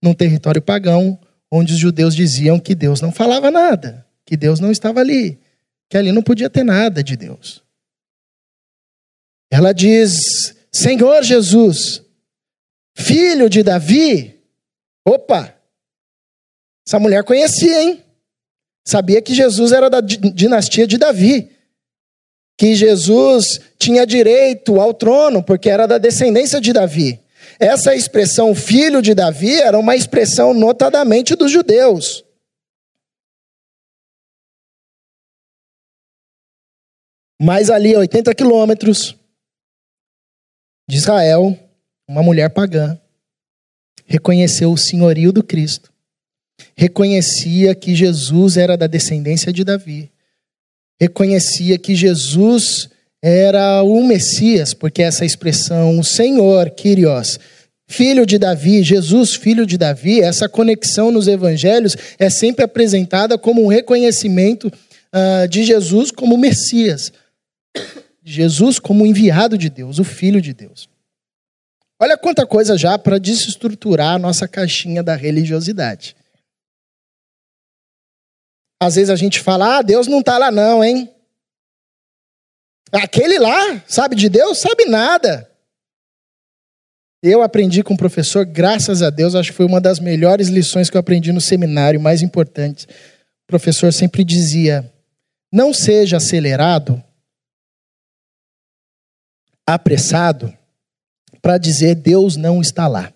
num 0.00 0.14
território 0.14 0.62
pagão, 0.62 1.18
onde 1.50 1.72
os 1.72 1.78
judeus 1.78 2.14
diziam 2.14 2.60
que 2.60 2.74
Deus 2.74 3.00
não 3.00 3.10
falava 3.10 3.50
nada, 3.50 4.06
que 4.24 4.36
Deus 4.36 4.60
não 4.60 4.70
estava 4.70 5.00
ali, 5.00 5.40
que 5.88 5.96
ali 5.96 6.12
não 6.12 6.22
podia 6.22 6.48
ter 6.48 6.62
nada 6.62 7.02
de 7.02 7.16
Deus. 7.16 7.62
Ela 9.50 9.72
diz: 9.72 10.54
Senhor 10.70 11.22
Jesus, 11.22 12.02
filho 12.96 13.50
de 13.50 13.62
Davi. 13.62 14.38
Opa! 15.04 15.54
Essa 16.86 16.98
mulher 16.98 17.24
conhecia, 17.24 17.82
hein? 17.82 18.04
Sabia 18.86 19.20
que 19.20 19.34
Jesus 19.34 19.72
era 19.72 19.88
da 19.90 20.00
dinastia 20.00 20.86
de 20.86 20.98
Davi. 20.98 21.50
Que 22.56 22.74
Jesus 22.74 23.60
tinha 23.78 24.06
direito 24.06 24.80
ao 24.80 24.92
trono, 24.92 25.42
porque 25.42 25.70
era 25.70 25.86
da 25.86 25.98
descendência 25.98 26.60
de 26.60 26.72
Davi. 26.72 27.20
Essa 27.60 27.94
expressão 27.94 28.54
filho 28.54 29.02
de 29.02 29.14
Davi 29.14 29.60
era 29.60 29.78
uma 29.78 29.94
expressão 29.94 30.54
notadamente 30.54 31.36
dos 31.36 31.52
judeus. 31.52 32.24
Mas 37.38 37.68
ali 37.68 37.94
a 37.94 37.98
80 37.98 38.34
quilômetros 38.34 39.14
de 40.88 40.96
Israel, 40.96 41.54
uma 42.08 42.22
mulher 42.22 42.48
pagã 42.48 42.98
reconheceu 44.06 44.72
o 44.72 44.78
senhorio 44.78 45.30
do 45.30 45.42
Cristo, 45.44 45.92
reconhecia 46.74 47.74
que 47.74 47.94
Jesus 47.94 48.56
era 48.56 48.76
da 48.76 48.86
descendência 48.86 49.52
de 49.52 49.64
Davi, 49.64 50.10
reconhecia 50.98 51.78
que 51.78 51.94
Jesus 51.94 52.88
era 53.22 53.82
o 53.82 54.02
Messias, 54.02 54.72
porque 54.72 55.02
essa 55.02 55.24
expressão, 55.24 55.98
o 55.98 56.04
Senhor, 56.04 56.70
Kyrios, 56.70 57.38
filho 57.86 58.24
de 58.24 58.38
Davi, 58.38 58.82
Jesus, 58.82 59.34
filho 59.34 59.66
de 59.66 59.76
Davi, 59.76 60.20
essa 60.20 60.48
conexão 60.48 61.10
nos 61.10 61.28
evangelhos 61.28 61.96
é 62.18 62.30
sempre 62.30 62.64
apresentada 62.64 63.36
como 63.36 63.62
um 63.64 63.66
reconhecimento 63.66 64.68
uh, 64.68 65.48
de 65.48 65.64
Jesus 65.64 66.10
como 66.10 66.38
Messias, 66.38 67.12
Jesus 68.24 68.78
como 68.78 69.04
enviado 69.04 69.58
de 69.58 69.68
Deus, 69.68 69.98
o 69.98 70.04
Filho 70.04 70.40
de 70.40 70.54
Deus. 70.54 70.88
Olha 72.00 72.16
quanta 72.16 72.46
coisa 72.46 72.78
já 72.78 72.98
para 72.98 73.18
desestruturar 73.18 74.14
a 74.14 74.18
nossa 74.18 74.48
caixinha 74.48 75.02
da 75.02 75.14
religiosidade. 75.14 76.16
Às 78.82 78.94
vezes 78.94 79.10
a 79.10 79.16
gente 79.16 79.40
fala, 79.40 79.78
ah, 79.78 79.82
Deus 79.82 80.06
não 80.06 80.20
está 80.20 80.38
lá 80.38 80.50
não, 80.50 80.82
hein? 80.82 81.10
Aquele 82.92 83.38
lá, 83.38 83.82
sabe 83.86 84.16
de 84.16 84.28
Deus? 84.28 84.58
Sabe 84.58 84.84
nada. 84.86 85.48
Eu 87.22 87.42
aprendi 87.42 87.82
com 87.82 87.94
o 87.94 87.98
professor, 87.98 88.46
graças 88.46 89.02
a 89.02 89.10
Deus, 89.10 89.34
acho 89.34 89.50
que 89.50 89.56
foi 89.56 89.66
uma 89.66 89.80
das 89.80 90.00
melhores 90.00 90.48
lições 90.48 90.88
que 90.88 90.96
eu 90.96 91.00
aprendi 91.00 91.32
no 91.32 91.40
seminário, 91.40 92.00
mais 92.00 92.22
importantes. 92.22 92.84
O 92.84 93.46
professor 93.46 93.92
sempre 93.92 94.24
dizia: 94.24 94.90
não 95.52 95.74
seja 95.74 96.16
acelerado, 96.16 97.02
apressado, 99.66 100.52
para 101.42 101.58
dizer 101.58 101.94
Deus 101.94 102.36
não 102.36 102.60
está 102.60 102.88
lá. 102.88 103.12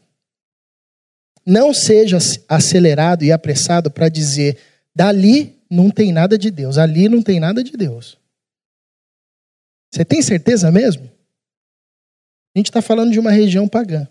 Não 1.47 1.75
seja 1.75 2.19
acelerado 2.49 3.23
e 3.23 3.33
apressado 3.33 3.91
para 3.91 4.09
dizer 4.09 4.59
dali 4.95 5.59
não 5.71 5.91
tem 5.91 6.13
nada 6.13 6.39
de 6.39 6.51
Deus, 6.51 6.79
ali 6.79 7.09
não 7.09 7.23
tem 7.23 7.41
nada 7.41 7.63
de 7.63 7.73
Deus. 7.73 8.19
Você 9.95 10.05
tem 10.05 10.21
certeza 10.21 10.73
mesmo? 10.73 11.09
A 12.53 12.59
gente 12.59 12.69
está 12.69 12.83
falando 12.83 13.13
de 13.13 13.21
uma 13.21 13.31
região 13.31 13.69
pagã. 13.69 14.09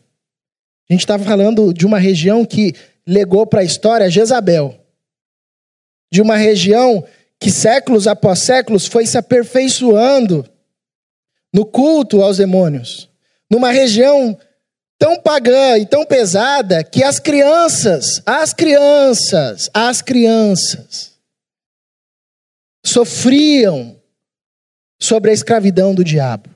A 0.90 0.94
gente 0.94 1.02
está 1.02 1.20
falando 1.20 1.74
de 1.74 1.86
uma 1.86 2.00
região 2.00 2.46
que 2.46 2.74
legou 3.06 3.46
para 3.46 3.60
a 3.60 3.66
história 3.66 4.10
Jezabel. 4.10 4.80
De 6.10 6.22
uma 6.22 6.38
região 6.38 7.06
que 7.38 7.52
séculos 7.52 8.08
após 8.08 8.40
séculos 8.40 8.88
foi 8.88 9.06
se 9.06 9.18
aperfeiçoando 9.18 10.50
no 11.54 11.66
culto 11.66 12.22
aos 12.22 12.38
demônios. 12.38 13.10
Numa 13.52 13.72
região 13.72 14.40
tão 14.98 15.20
pagã 15.20 15.78
e 15.78 15.86
tão 15.86 16.06
pesada 16.06 16.82
que 16.82 17.04
as 17.04 17.20
crianças, 17.20 18.22
as 18.26 18.54
crianças, 18.54 19.70
as 19.74 20.02
crianças 20.02 21.12
sofriam 22.86 24.02
sobre 25.04 25.32
a 25.32 25.34
escravidão 25.34 25.94
do 25.94 26.02
diabo. 26.02 26.50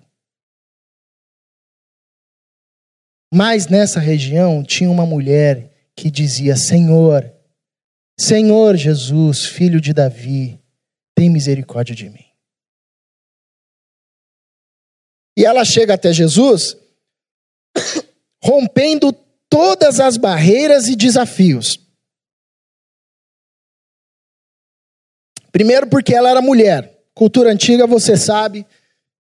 Mas 3.33 3.67
nessa 3.67 3.99
região 3.99 4.63
tinha 4.63 4.89
uma 4.89 5.05
mulher 5.05 5.91
que 5.93 6.09
dizia: 6.09 6.55
Senhor, 6.55 7.29
Senhor 8.17 8.77
Jesus, 8.77 9.45
filho 9.45 9.81
de 9.81 9.93
Davi, 9.93 10.57
tem 11.13 11.29
misericórdia 11.29 11.93
de 11.93 12.09
mim. 12.09 12.25
E 15.37 15.43
ela 15.43 15.65
chega 15.65 15.95
até 15.95 16.13
Jesus, 16.13 16.77
rompendo 18.41 19.11
todas 19.49 19.99
as 19.99 20.15
barreiras 20.15 20.87
e 20.87 20.95
desafios. 20.95 21.85
Primeiro, 25.51 25.89
porque 25.89 26.15
ela 26.15 26.29
era 26.29 26.41
mulher. 26.41 26.96
Cultura 27.17 27.51
antiga, 27.51 27.87
você 27.87 28.15
sabe, 28.15 28.63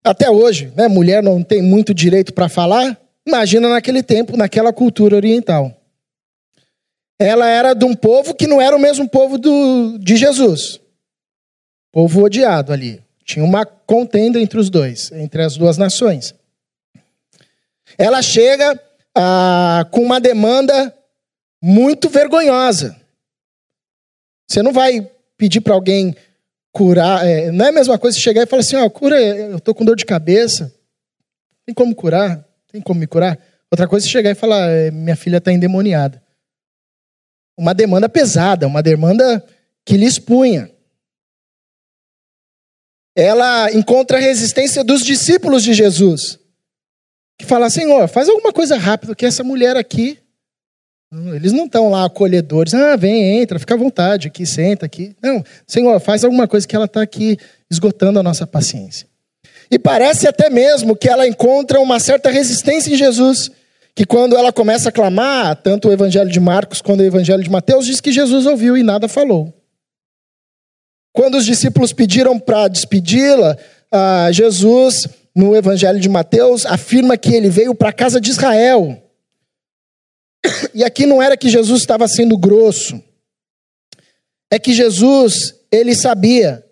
até 0.04 0.30
hoje, 0.30 0.70
né, 0.76 0.86
mulher 0.86 1.22
não 1.22 1.42
tem 1.42 1.62
muito 1.62 1.94
direito 1.94 2.34
para 2.34 2.46
falar. 2.46 2.94
Imagina 3.26 3.70
naquele 3.70 4.02
tempo, 4.02 4.36
naquela 4.36 4.70
cultura 4.70 5.16
oriental. 5.16 5.74
Ela 7.18 7.48
era 7.48 7.72
de 7.72 7.86
um 7.86 7.94
povo 7.94 8.34
que 8.34 8.46
não 8.46 8.60
era 8.60 8.76
o 8.76 8.78
mesmo 8.78 9.08
povo 9.08 9.38
do, 9.38 9.96
de 9.98 10.14
Jesus. 10.14 10.78
Povo 11.90 12.22
odiado 12.22 12.70
ali. 12.70 13.02
Tinha 13.24 13.42
uma 13.42 13.64
contenda 13.64 14.38
entre 14.38 14.60
os 14.60 14.68
dois, 14.68 15.10
entre 15.12 15.42
as 15.42 15.56
duas 15.56 15.78
nações. 15.78 16.34
Ela 17.96 18.20
chega 18.20 18.78
ah, 19.14 19.86
com 19.90 20.02
uma 20.02 20.20
demanda 20.20 20.94
muito 21.62 22.10
vergonhosa. 22.10 22.94
Você 24.46 24.62
não 24.62 24.74
vai 24.74 25.10
pedir 25.38 25.62
para 25.62 25.72
alguém 25.72 26.14
curar. 26.76 27.26
É, 27.26 27.50
não 27.50 27.64
é 27.64 27.68
a 27.70 27.72
mesma 27.72 27.98
coisa 27.98 28.18
chegar 28.18 28.42
e 28.42 28.46
falar 28.46 28.60
assim: 28.60 28.76
ó, 28.76 28.88
cura, 28.90 29.18
eu 29.18 29.58
tô 29.58 29.74
com 29.74 29.84
dor 29.84 29.96
de 29.96 30.04
cabeça. 30.04 30.72
Tem 31.64 31.74
como 31.74 31.94
curar? 31.94 32.46
Tem 32.70 32.82
como 32.82 33.00
me 33.00 33.06
curar? 33.06 33.38
Outra 33.70 33.88
coisa 33.88 34.06
é 34.06 34.10
chegar 34.10 34.30
e 34.30 34.34
falar: 34.34 34.68
é, 34.68 34.90
minha 34.90 35.16
filha 35.16 35.38
está 35.38 35.50
endemoniada. 35.50 36.22
Uma 37.58 37.72
demanda 37.72 38.08
pesada, 38.08 38.66
uma 38.66 38.82
demanda 38.82 39.42
que 39.86 39.96
lhe 39.96 40.04
expunha. 40.04 40.70
Ela 43.16 43.72
encontra 43.72 44.18
a 44.18 44.20
resistência 44.20 44.84
dos 44.84 45.02
discípulos 45.02 45.62
de 45.62 45.72
Jesus, 45.72 46.38
que 47.40 47.46
fala: 47.46 47.70
Senhor, 47.70 48.06
faz 48.06 48.28
alguma 48.28 48.52
coisa 48.52 48.76
rápido, 48.76 49.16
que 49.16 49.24
essa 49.24 49.42
mulher 49.42 49.78
aqui 49.78 50.18
eles 51.12 51.52
não 51.52 51.66
estão 51.66 51.88
lá 51.88 52.04
acolhedores. 52.04 52.74
Ah, 52.74 52.96
vem, 52.96 53.40
entra, 53.40 53.58
fica 53.58 53.74
à 53.74 53.76
vontade 53.76 54.26
aqui, 54.26 54.44
senta 54.44 54.86
aqui. 54.86 55.14
Não, 55.22 55.42
Senhor, 55.66 55.98
faz 56.00 56.24
alguma 56.24 56.48
coisa 56.48 56.66
que 56.66 56.74
ela 56.74 56.86
está 56.86 57.00
aqui 57.00 57.38
esgotando 57.70 58.18
a 58.18 58.22
nossa 58.22 58.46
paciência. 58.46 59.06
E 59.70 59.78
parece 59.78 60.26
até 60.26 60.50
mesmo 60.50 60.96
que 60.96 61.08
ela 61.08 61.26
encontra 61.26 61.80
uma 61.80 62.00
certa 62.00 62.30
resistência 62.30 62.92
em 62.92 62.96
Jesus. 62.96 63.50
Que 63.94 64.04
quando 64.04 64.36
ela 64.36 64.52
começa 64.52 64.90
a 64.90 64.92
clamar, 64.92 65.56
tanto 65.56 65.88
o 65.88 65.92
Evangelho 65.92 66.30
de 66.30 66.40
Marcos 66.40 66.82
quanto 66.82 67.00
o 67.00 67.04
Evangelho 67.04 67.42
de 67.42 67.50
Mateus, 67.50 67.86
diz 67.86 68.00
que 68.00 68.12
Jesus 68.12 68.44
ouviu 68.44 68.76
e 68.76 68.82
nada 68.82 69.08
falou. 69.08 69.54
Quando 71.14 71.36
os 71.36 71.46
discípulos 71.46 71.94
pediram 71.94 72.38
para 72.38 72.68
despedi-la, 72.68 73.56
ah, 73.90 74.28
Jesus, 74.30 75.08
no 75.34 75.56
Evangelho 75.56 75.98
de 75.98 76.08
Mateus, 76.10 76.66
afirma 76.66 77.16
que 77.16 77.32
ele 77.32 77.48
veio 77.48 77.74
para 77.74 77.88
a 77.88 77.92
casa 77.92 78.20
de 78.20 78.30
Israel 78.30 79.02
e 80.74 80.84
aqui 80.84 81.06
não 81.06 81.22
era 81.22 81.36
que 81.36 81.48
Jesus 81.48 81.80
estava 81.80 82.06
sendo 82.08 82.36
grosso. 82.36 83.02
É 84.50 84.58
que 84.58 84.72
Jesus, 84.72 85.54
ele 85.70 85.94
sabia 85.94 86.64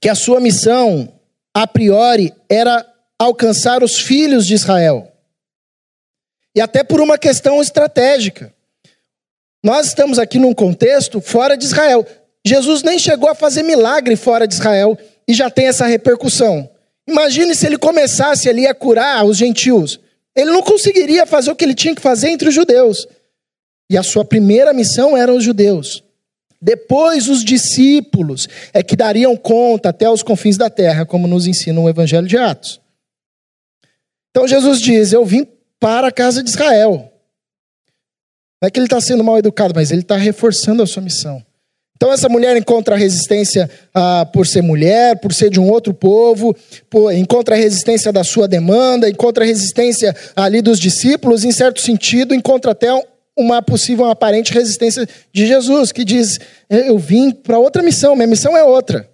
que 0.00 0.08
a 0.08 0.14
sua 0.14 0.40
missão, 0.40 1.12
a 1.54 1.66
priori, 1.66 2.32
era 2.48 2.86
alcançar 3.18 3.82
os 3.82 3.98
filhos 3.98 4.46
de 4.46 4.54
Israel. 4.54 5.12
E 6.54 6.60
até 6.60 6.82
por 6.82 7.00
uma 7.00 7.18
questão 7.18 7.60
estratégica. 7.60 8.52
Nós 9.62 9.88
estamos 9.88 10.18
aqui 10.18 10.38
num 10.38 10.54
contexto 10.54 11.20
fora 11.20 11.56
de 11.56 11.66
Israel. 11.66 12.06
Jesus 12.44 12.82
nem 12.82 12.98
chegou 12.98 13.28
a 13.28 13.34
fazer 13.34 13.62
milagre 13.62 14.16
fora 14.16 14.48
de 14.48 14.54
Israel 14.54 14.98
e 15.28 15.34
já 15.34 15.50
tem 15.50 15.66
essa 15.66 15.86
repercussão. 15.86 16.68
Imagine 17.06 17.54
se 17.54 17.66
ele 17.66 17.76
começasse 17.76 18.48
ali 18.48 18.66
a 18.66 18.74
curar 18.74 19.24
os 19.24 19.36
gentios. 19.36 20.00
Ele 20.36 20.50
não 20.50 20.62
conseguiria 20.62 21.26
fazer 21.26 21.50
o 21.50 21.56
que 21.56 21.64
ele 21.64 21.74
tinha 21.74 21.94
que 21.94 22.00
fazer 22.00 22.28
entre 22.28 22.48
os 22.48 22.54
judeus. 22.54 23.06
E 23.90 23.96
a 23.96 24.02
sua 24.02 24.24
primeira 24.24 24.72
missão 24.72 25.16
eram 25.16 25.36
os 25.36 25.44
judeus. 25.44 26.04
Depois, 26.62 27.28
os 27.28 27.42
discípulos 27.42 28.48
é 28.72 28.82
que 28.82 28.94
dariam 28.94 29.36
conta 29.36 29.88
até 29.88 30.08
os 30.08 30.22
confins 30.22 30.56
da 30.56 30.68
terra, 30.68 31.06
como 31.06 31.26
nos 31.26 31.46
ensina 31.46 31.80
o 31.80 31.88
Evangelho 31.88 32.28
de 32.28 32.36
Atos. 32.36 32.80
Então, 34.30 34.46
Jesus 34.46 34.80
diz: 34.80 35.12
Eu 35.12 35.24
vim 35.24 35.46
para 35.80 36.08
a 36.08 36.12
casa 36.12 36.42
de 36.42 36.50
Israel. 36.50 37.10
Não 38.60 38.66
é 38.66 38.70
que 38.70 38.78
ele 38.78 38.86
está 38.86 39.00
sendo 39.00 39.24
mal 39.24 39.38
educado, 39.38 39.72
mas 39.74 39.90
ele 39.90 40.02
está 40.02 40.16
reforçando 40.16 40.82
a 40.82 40.86
sua 40.86 41.02
missão. 41.02 41.44
Então, 42.00 42.14
essa 42.14 42.30
mulher 42.30 42.56
encontra 42.56 42.96
resistência 42.96 43.68
ah, 43.92 44.26
por 44.32 44.46
ser 44.46 44.62
mulher, 44.62 45.20
por 45.20 45.34
ser 45.34 45.50
de 45.50 45.60
um 45.60 45.68
outro 45.68 45.92
povo, 45.92 46.56
por, 46.88 47.12
encontra 47.12 47.54
resistência 47.54 48.10
da 48.10 48.24
sua 48.24 48.48
demanda, 48.48 49.06
encontra 49.06 49.44
resistência 49.44 50.16
ali 50.34 50.62
dos 50.62 50.80
discípulos, 50.80 51.44
em 51.44 51.52
certo 51.52 51.78
sentido, 51.78 52.34
encontra 52.34 52.70
até 52.72 52.88
uma 53.36 53.60
possível, 53.60 54.06
uma 54.06 54.12
aparente 54.12 54.50
resistência 54.50 55.06
de 55.30 55.46
Jesus, 55.46 55.92
que 55.92 56.02
diz: 56.02 56.40
Eu 56.70 56.96
vim 56.96 57.32
para 57.32 57.58
outra 57.58 57.82
missão, 57.82 58.16
minha 58.16 58.26
missão 58.26 58.56
é 58.56 58.64
outra. 58.64 59.06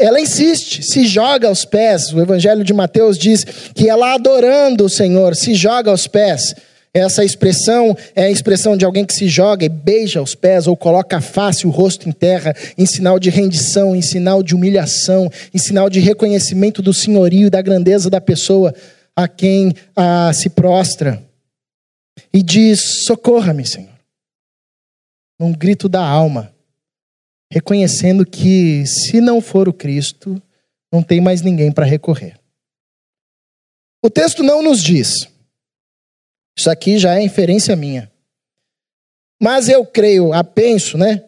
Ela 0.00 0.20
insiste, 0.20 0.82
se 0.82 1.06
joga 1.06 1.46
aos 1.46 1.64
pés. 1.64 2.12
O 2.12 2.20
Evangelho 2.20 2.64
de 2.64 2.74
Mateus 2.74 3.16
diz 3.16 3.44
que 3.72 3.88
ela, 3.88 4.14
adorando 4.14 4.86
o 4.86 4.90
Senhor, 4.90 5.36
se 5.36 5.54
joga 5.54 5.92
aos 5.92 6.08
pés. 6.08 6.56
Essa 6.96 7.24
expressão 7.24 7.96
é 8.14 8.26
a 8.26 8.30
expressão 8.30 8.76
de 8.76 8.84
alguém 8.84 9.04
que 9.04 9.12
se 9.12 9.26
joga 9.26 9.64
e 9.64 9.68
beija 9.68 10.22
os 10.22 10.36
pés 10.36 10.68
ou 10.68 10.76
coloca 10.76 11.16
a 11.16 11.20
face, 11.20 11.66
o 11.66 11.70
rosto 11.70 12.08
em 12.08 12.12
terra, 12.12 12.54
em 12.78 12.86
sinal 12.86 13.18
de 13.18 13.30
rendição, 13.30 13.96
em 13.96 14.00
sinal 14.00 14.44
de 14.44 14.54
humilhação, 14.54 15.28
em 15.52 15.58
sinal 15.58 15.90
de 15.90 15.98
reconhecimento 15.98 16.80
do 16.80 16.94
senhorio 16.94 17.48
e 17.48 17.50
da 17.50 17.60
grandeza 17.60 18.08
da 18.08 18.20
pessoa 18.20 18.72
a 19.16 19.26
quem 19.26 19.74
ah, 19.96 20.30
se 20.32 20.48
prostra. 20.48 21.20
E 22.32 22.40
diz: 22.40 23.02
Socorra-me, 23.04 23.66
Senhor. 23.66 23.90
Num 25.36 25.52
grito 25.52 25.88
da 25.88 26.06
alma, 26.06 26.54
reconhecendo 27.50 28.24
que, 28.24 28.86
se 28.86 29.20
não 29.20 29.40
for 29.40 29.68
o 29.68 29.72
Cristo, 29.72 30.40
não 30.92 31.02
tem 31.02 31.20
mais 31.20 31.42
ninguém 31.42 31.72
para 31.72 31.84
recorrer. 31.84 32.38
O 34.00 34.08
texto 34.08 34.44
não 34.44 34.62
nos 34.62 34.80
diz 34.80 35.33
isso 36.56 36.70
aqui 36.70 36.98
já 36.98 37.16
é 37.18 37.22
inferência 37.22 37.74
minha. 37.74 38.10
Mas 39.42 39.68
eu 39.68 39.84
creio, 39.84 40.30
penso, 40.54 40.96
né? 40.96 41.24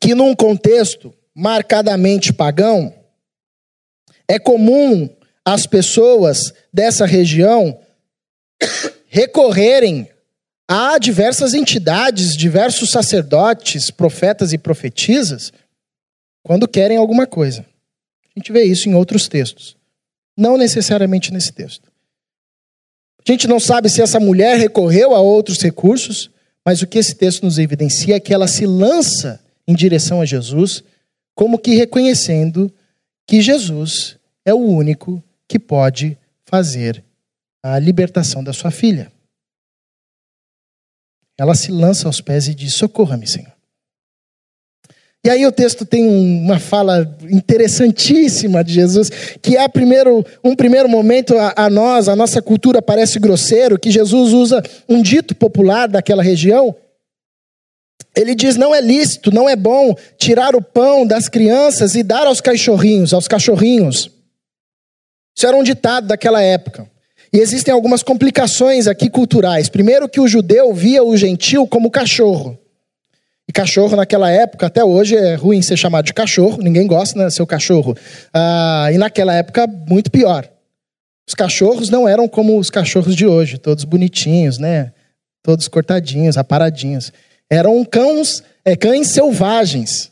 Que 0.00 0.14
num 0.14 0.34
contexto 0.34 1.14
marcadamente 1.34 2.32
pagão, 2.32 2.94
é 4.28 4.38
comum 4.38 5.08
as 5.44 5.66
pessoas 5.66 6.52
dessa 6.72 7.04
região 7.04 7.80
recorrerem 9.06 10.08
a 10.68 10.98
diversas 10.98 11.52
entidades, 11.52 12.36
diversos 12.36 12.90
sacerdotes, 12.90 13.90
profetas 13.90 14.52
e 14.52 14.58
profetisas, 14.58 15.52
quando 16.42 16.68
querem 16.68 16.96
alguma 16.96 17.26
coisa. 17.26 17.66
A 18.34 18.38
gente 18.38 18.50
vê 18.52 18.64
isso 18.64 18.88
em 18.88 18.94
outros 18.94 19.28
textos. 19.28 19.76
Não 20.36 20.56
necessariamente 20.56 21.32
nesse 21.32 21.52
texto. 21.52 21.93
A 23.26 23.32
gente 23.32 23.46
não 23.46 23.58
sabe 23.58 23.88
se 23.88 24.02
essa 24.02 24.20
mulher 24.20 24.58
recorreu 24.58 25.14
a 25.14 25.20
outros 25.20 25.60
recursos, 25.60 26.30
mas 26.64 26.82
o 26.82 26.86
que 26.86 26.98
esse 26.98 27.14
texto 27.14 27.42
nos 27.42 27.58
evidencia 27.58 28.16
é 28.16 28.20
que 28.20 28.34
ela 28.34 28.46
se 28.46 28.66
lança 28.66 29.42
em 29.66 29.74
direção 29.74 30.20
a 30.20 30.26
Jesus, 30.26 30.84
como 31.34 31.58
que 31.58 31.74
reconhecendo 31.74 32.72
que 33.26 33.40
Jesus 33.40 34.18
é 34.44 34.52
o 34.52 34.58
único 34.58 35.22
que 35.48 35.58
pode 35.58 36.18
fazer 36.44 37.02
a 37.62 37.78
libertação 37.78 38.44
da 38.44 38.52
sua 38.52 38.70
filha. 38.70 39.10
Ela 41.38 41.54
se 41.54 41.72
lança 41.72 42.06
aos 42.06 42.20
pés 42.20 42.46
e 42.46 42.54
diz: 42.54 42.74
Socorra-me, 42.74 43.26
Senhor. 43.26 43.53
E 45.24 45.30
aí 45.30 45.46
o 45.46 45.52
texto 45.52 45.86
tem 45.86 46.06
uma 46.06 46.58
fala 46.58 47.10
interessantíssima 47.30 48.62
de 48.62 48.74
Jesus, 48.74 49.08
que 49.40 49.56
é 49.56 49.66
primeiro, 49.66 50.22
um 50.44 50.54
primeiro 50.54 50.86
momento 50.86 51.34
a, 51.38 51.54
a, 51.64 51.70
nós, 51.70 52.10
a 52.10 52.14
nossa 52.14 52.42
cultura 52.42 52.82
parece 52.82 53.18
grosseiro, 53.18 53.78
que 53.78 53.90
Jesus 53.90 54.34
usa 54.34 54.62
um 54.86 55.00
dito 55.00 55.34
popular 55.34 55.88
daquela 55.88 56.22
região. 56.22 56.76
Ele 58.14 58.34
diz: 58.34 58.56
não 58.56 58.74
é 58.74 58.82
lícito, 58.82 59.34
não 59.34 59.48
é 59.48 59.56
bom 59.56 59.96
tirar 60.18 60.54
o 60.54 60.60
pão 60.60 61.06
das 61.06 61.26
crianças 61.26 61.94
e 61.94 62.02
dar 62.02 62.26
aos 62.26 62.42
cachorrinhos, 62.42 63.14
aos 63.14 63.26
cachorrinhos. 63.26 64.10
Isso 65.34 65.46
era 65.46 65.56
um 65.56 65.62
ditado 65.62 66.06
daquela 66.06 66.42
época. 66.42 66.86
E 67.32 67.38
existem 67.38 67.72
algumas 67.72 68.02
complicações 68.02 68.86
aqui 68.86 69.08
culturais. 69.08 69.70
Primeiro, 69.70 70.06
que 70.06 70.20
o 70.20 70.28
judeu 70.28 70.72
via 70.74 71.02
o 71.02 71.16
gentil 71.16 71.66
como 71.66 71.90
cachorro. 71.90 72.58
Cachorro 73.54 73.94
naquela 73.94 74.28
época, 74.28 74.66
até 74.66 74.84
hoje, 74.84 75.16
é 75.16 75.36
ruim 75.36 75.62
ser 75.62 75.76
chamado 75.76 76.06
de 76.06 76.12
cachorro, 76.12 76.60
ninguém 76.60 76.88
gosta, 76.88 77.16
né, 77.16 77.30
seu 77.30 77.46
cachorro. 77.46 77.96
Ah, 78.32 78.88
e 78.92 78.98
naquela 78.98 79.32
época, 79.32 79.64
muito 79.68 80.10
pior. 80.10 80.50
Os 81.24 81.34
cachorros 81.34 81.88
não 81.88 82.08
eram 82.08 82.26
como 82.26 82.58
os 82.58 82.68
cachorros 82.68 83.14
de 83.14 83.24
hoje, 83.24 83.56
todos 83.56 83.84
bonitinhos, 83.84 84.58
né? 84.58 84.92
Todos 85.40 85.68
cortadinhos, 85.68 86.36
aparadinhos. 86.36 87.12
Eram 87.48 87.84
cães, 87.84 88.42
é, 88.64 88.74
cães 88.74 89.08
selvagens. 89.08 90.10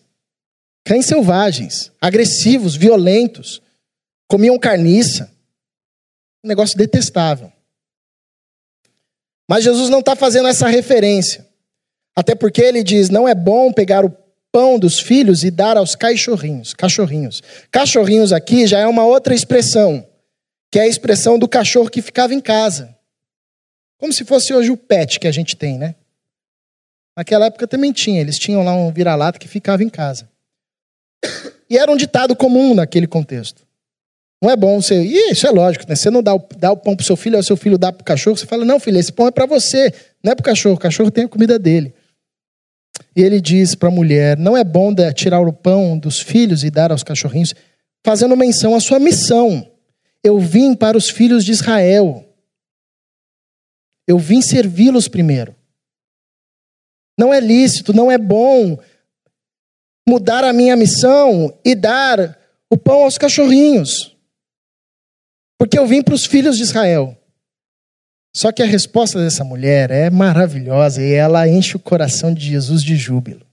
Cães 0.84 1.06
selvagens, 1.06 1.90
agressivos, 2.00 2.76
violentos. 2.76 3.60
Comiam 4.28 4.56
carniça. 4.56 5.32
Um 6.44 6.48
negócio 6.48 6.78
detestável. 6.78 7.52
Mas 9.50 9.64
Jesus 9.64 9.90
não 9.90 9.98
está 9.98 10.14
fazendo 10.14 10.46
essa 10.46 10.68
referência. 10.68 11.51
Até 12.14 12.34
porque 12.34 12.60
ele 12.60 12.82
diz: 12.82 13.10
não 13.10 13.28
é 13.28 13.34
bom 13.34 13.72
pegar 13.72 14.04
o 14.04 14.14
pão 14.50 14.78
dos 14.78 15.00
filhos 15.00 15.42
e 15.44 15.50
dar 15.50 15.76
aos 15.76 15.94
cachorrinhos. 15.94 16.74
Cachorrinhos. 16.74 17.42
Cachorrinhos 17.70 18.32
aqui 18.32 18.66
já 18.66 18.78
é 18.78 18.86
uma 18.86 19.04
outra 19.04 19.34
expressão, 19.34 20.06
que 20.70 20.78
é 20.78 20.82
a 20.82 20.86
expressão 20.88 21.38
do 21.38 21.48
cachorro 21.48 21.90
que 21.90 22.02
ficava 22.02 22.34
em 22.34 22.40
casa. 22.40 22.94
Como 23.98 24.12
se 24.12 24.24
fosse 24.24 24.52
hoje 24.52 24.70
o 24.70 24.76
pet 24.76 25.18
que 25.18 25.26
a 25.26 25.32
gente 25.32 25.56
tem, 25.56 25.78
né? 25.78 25.94
Naquela 27.16 27.46
época 27.46 27.66
também 27.66 27.92
tinha, 27.92 28.20
eles 28.20 28.38
tinham 28.38 28.62
lá 28.62 28.74
um 28.74 28.90
vira-lata 28.90 29.38
que 29.38 29.48
ficava 29.48 29.82
em 29.82 29.88
casa. 29.88 30.28
E 31.68 31.78
era 31.78 31.90
um 31.90 31.96
ditado 31.96 32.34
comum 32.34 32.74
naquele 32.74 33.06
contexto. 33.06 33.62
Não 34.42 34.50
é 34.50 34.56
bom 34.56 34.82
você. 34.82 35.02
E 35.02 35.30
isso 35.30 35.46
é 35.46 35.50
lógico, 35.50 35.84
né? 35.88 35.94
Você 35.94 36.10
não 36.10 36.22
dá 36.22 36.34
o, 36.34 36.44
dá 36.58 36.72
o 36.72 36.76
pão 36.76 36.96
pro 36.96 37.06
seu 37.06 37.16
filho, 37.16 37.36
aí 37.36 37.40
o 37.40 37.44
seu 37.44 37.56
filho 37.56 37.78
dá 37.78 37.92
pro 37.92 38.04
cachorro, 38.04 38.36
você 38.36 38.44
fala: 38.44 38.64
não, 38.64 38.80
filho, 38.80 38.98
esse 38.98 39.12
pão 39.12 39.28
é 39.28 39.30
para 39.30 39.46
você, 39.46 39.94
não 40.22 40.32
é 40.32 40.34
pro 40.34 40.44
cachorro, 40.44 40.74
o 40.74 40.78
cachorro 40.78 41.10
tem 41.10 41.24
a 41.24 41.28
comida 41.28 41.58
dele. 41.58 41.94
E 43.14 43.22
ele 43.22 43.40
diz 43.40 43.74
para 43.74 43.88
a 43.88 43.92
mulher: 43.92 44.38
não 44.38 44.56
é 44.56 44.64
bom 44.64 44.94
tirar 45.14 45.40
o 45.40 45.52
pão 45.52 45.98
dos 45.98 46.20
filhos 46.20 46.64
e 46.64 46.70
dar 46.70 46.90
aos 46.90 47.02
cachorrinhos, 47.02 47.54
fazendo 48.04 48.36
menção 48.36 48.74
à 48.74 48.80
sua 48.80 48.98
missão. 48.98 49.68
Eu 50.24 50.38
vim 50.38 50.74
para 50.74 50.96
os 50.96 51.10
filhos 51.10 51.44
de 51.44 51.52
Israel. 51.52 52.24
Eu 54.06 54.18
vim 54.18 54.40
servi-los 54.40 55.08
primeiro. 55.08 55.54
Não 57.18 57.32
é 57.32 57.40
lícito, 57.40 57.92
não 57.92 58.10
é 58.10 58.18
bom 58.18 58.78
mudar 60.08 60.44
a 60.44 60.52
minha 60.52 60.76
missão 60.76 61.56
e 61.64 61.74
dar 61.74 62.38
o 62.70 62.76
pão 62.76 63.04
aos 63.04 63.18
cachorrinhos. 63.18 64.16
Porque 65.58 65.78
eu 65.78 65.86
vim 65.86 66.02
para 66.02 66.14
os 66.14 66.24
filhos 66.24 66.56
de 66.56 66.62
Israel. 66.62 67.16
Só 68.34 68.50
que 68.50 68.62
a 68.62 68.66
resposta 68.66 69.22
dessa 69.22 69.44
mulher 69.44 69.90
é 69.90 70.08
maravilhosa 70.08 71.02
e 71.02 71.12
ela 71.12 71.46
enche 71.46 71.76
o 71.76 71.80
coração 71.80 72.32
de 72.32 72.46
Jesus 72.46 72.82
de 72.82 72.96
júbilo. 72.96 73.46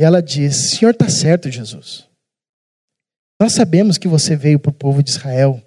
E 0.00 0.04
ela 0.04 0.20
diz: 0.20 0.70
Senhor 0.70 0.90
está 0.90 1.08
certo, 1.08 1.50
Jesus. 1.50 2.08
Nós 3.40 3.52
sabemos 3.52 3.98
que 3.98 4.08
você 4.08 4.34
veio 4.34 4.58
para 4.58 4.70
o 4.70 4.74
povo 4.74 5.02
de 5.02 5.10
Israel. 5.10 5.62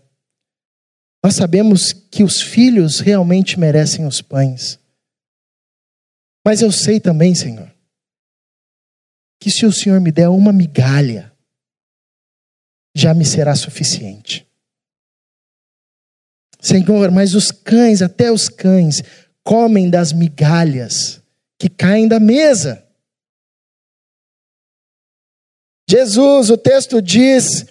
Nós 1.24 1.36
sabemos 1.36 1.92
que 1.92 2.24
os 2.24 2.42
filhos 2.42 3.00
realmente 3.00 3.60
merecem 3.60 4.06
os 4.06 4.22
pães. 4.22 4.80
Mas 6.46 6.62
eu 6.62 6.72
sei 6.72 7.00
também, 7.00 7.34
Senhor, 7.34 7.74
que 9.42 9.50
se 9.50 9.66
o 9.66 9.74
Senhor 9.74 10.00
me 10.00 10.12
der 10.12 10.30
uma 10.30 10.54
migalha, 10.54 11.34
já 12.96 13.14
me 13.14 13.26
será 13.26 13.56
suficiente. 13.56 14.45
Senhor, 16.66 17.12
mas 17.12 17.36
os 17.36 17.52
cães, 17.52 18.02
até 18.02 18.32
os 18.32 18.50
cães, 18.50 19.04
comem 19.44 19.88
das 19.88 20.12
migalhas 20.12 21.22
que 21.60 21.70
caem 21.70 22.08
da 22.08 22.20
mesa. 22.20 22.84
Jesus, 25.88 26.50
o 26.50 26.58
texto 26.58 27.00
diz 27.04 27.68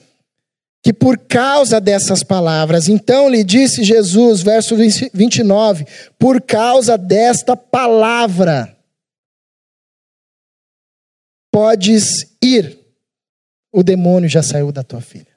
que 0.81 0.93
por 0.93 1.19
causa 1.19 1.81
dessas 1.81 2.23
palavras, 2.23 2.89
então 2.89 3.29
lhe 3.29 3.43
disse 3.43 3.83
Jesus, 3.83 4.43
verso 4.43 4.77
29, 4.77 5.87
por 6.17 6.41
causa 6.41 6.97
desta 6.97 7.57
palavra, 7.57 8.77
podes 11.51 12.37
ir, 12.41 12.79
o 13.73 13.83
demônio 13.83 14.29
já 14.29 14.43
saiu 14.43 14.71
da 14.71 14.85
tua 14.85 15.01
filha. 15.01 15.35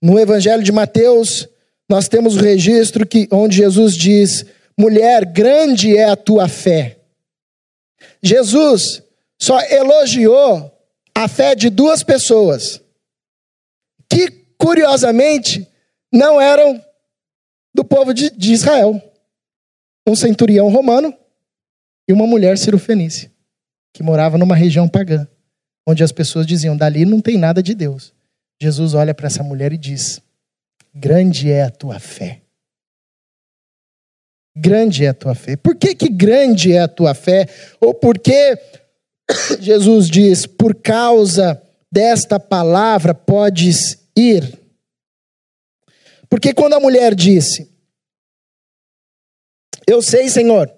No 0.00 0.18
Evangelho 0.18 0.62
de 0.62 0.72
Mateus, 0.72 1.46
nós 1.88 2.08
temos 2.08 2.36
o 2.36 2.40
registro 2.40 3.06
que, 3.06 3.26
onde 3.30 3.56
Jesus 3.56 3.96
diz: 3.96 4.44
mulher, 4.78 5.24
grande 5.24 5.96
é 5.96 6.04
a 6.04 6.16
tua 6.16 6.48
fé. 6.48 6.98
Jesus 8.22 9.02
só 9.40 9.60
elogiou 9.62 10.72
a 11.14 11.26
fé 11.26 11.54
de 11.54 11.70
duas 11.70 12.02
pessoas 12.02 12.80
que, 14.08 14.30
curiosamente, 14.58 15.66
não 16.12 16.40
eram 16.40 16.82
do 17.74 17.84
povo 17.84 18.12
de, 18.12 18.30
de 18.30 18.52
Israel. 18.52 19.02
Um 20.06 20.16
centurião 20.16 20.68
romano 20.70 21.14
e 22.08 22.12
uma 22.12 22.26
mulher 22.26 22.56
cirofenícia, 22.56 23.30
que 23.92 24.02
morava 24.02 24.38
numa 24.38 24.56
região 24.56 24.88
pagã, 24.88 25.28
onde 25.86 26.02
as 26.02 26.12
pessoas 26.12 26.46
diziam: 26.46 26.76
dali 26.76 27.04
não 27.04 27.20
tem 27.20 27.36
nada 27.36 27.62
de 27.62 27.74
Deus. 27.74 28.12
Jesus 28.60 28.94
olha 28.94 29.14
para 29.14 29.26
essa 29.26 29.42
mulher 29.42 29.72
e 29.72 29.78
diz: 29.78 30.20
Grande 30.94 31.50
é 31.50 31.62
a 31.62 31.70
tua 31.70 31.98
fé. 31.98 32.42
Grande 34.56 35.04
é 35.04 35.08
a 35.08 35.14
tua 35.14 35.34
fé. 35.34 35.56
Por 35.56 35.76
que, 35.76 35.94
que 35.94 36.08
grande 36.08 36.72
é 36.72 36.80
a 36.80 36.88
tua 36.88 37.14
fé? 37.14 37.46
Ou 37.80 37.94
por 37.94 38.18
que 38.18 38.58
Jesus 39.60 40.08
diz: 40.08 40.46
Por 40.46 40.74
causa 40.74 41.62
desta 41.90 42.40
palavra 42.40 43.14
podes 43.14 44.08
ir. 44.16 44.58
Porque 46.28 46.52
quando 46.52 46.74
a 46.74 46.80
mulher 46.80 47.14
disse: 47.14 47.70
Eu 49.86 50.02
sei, 50.02 50.28
Senhor, 50.28 50.72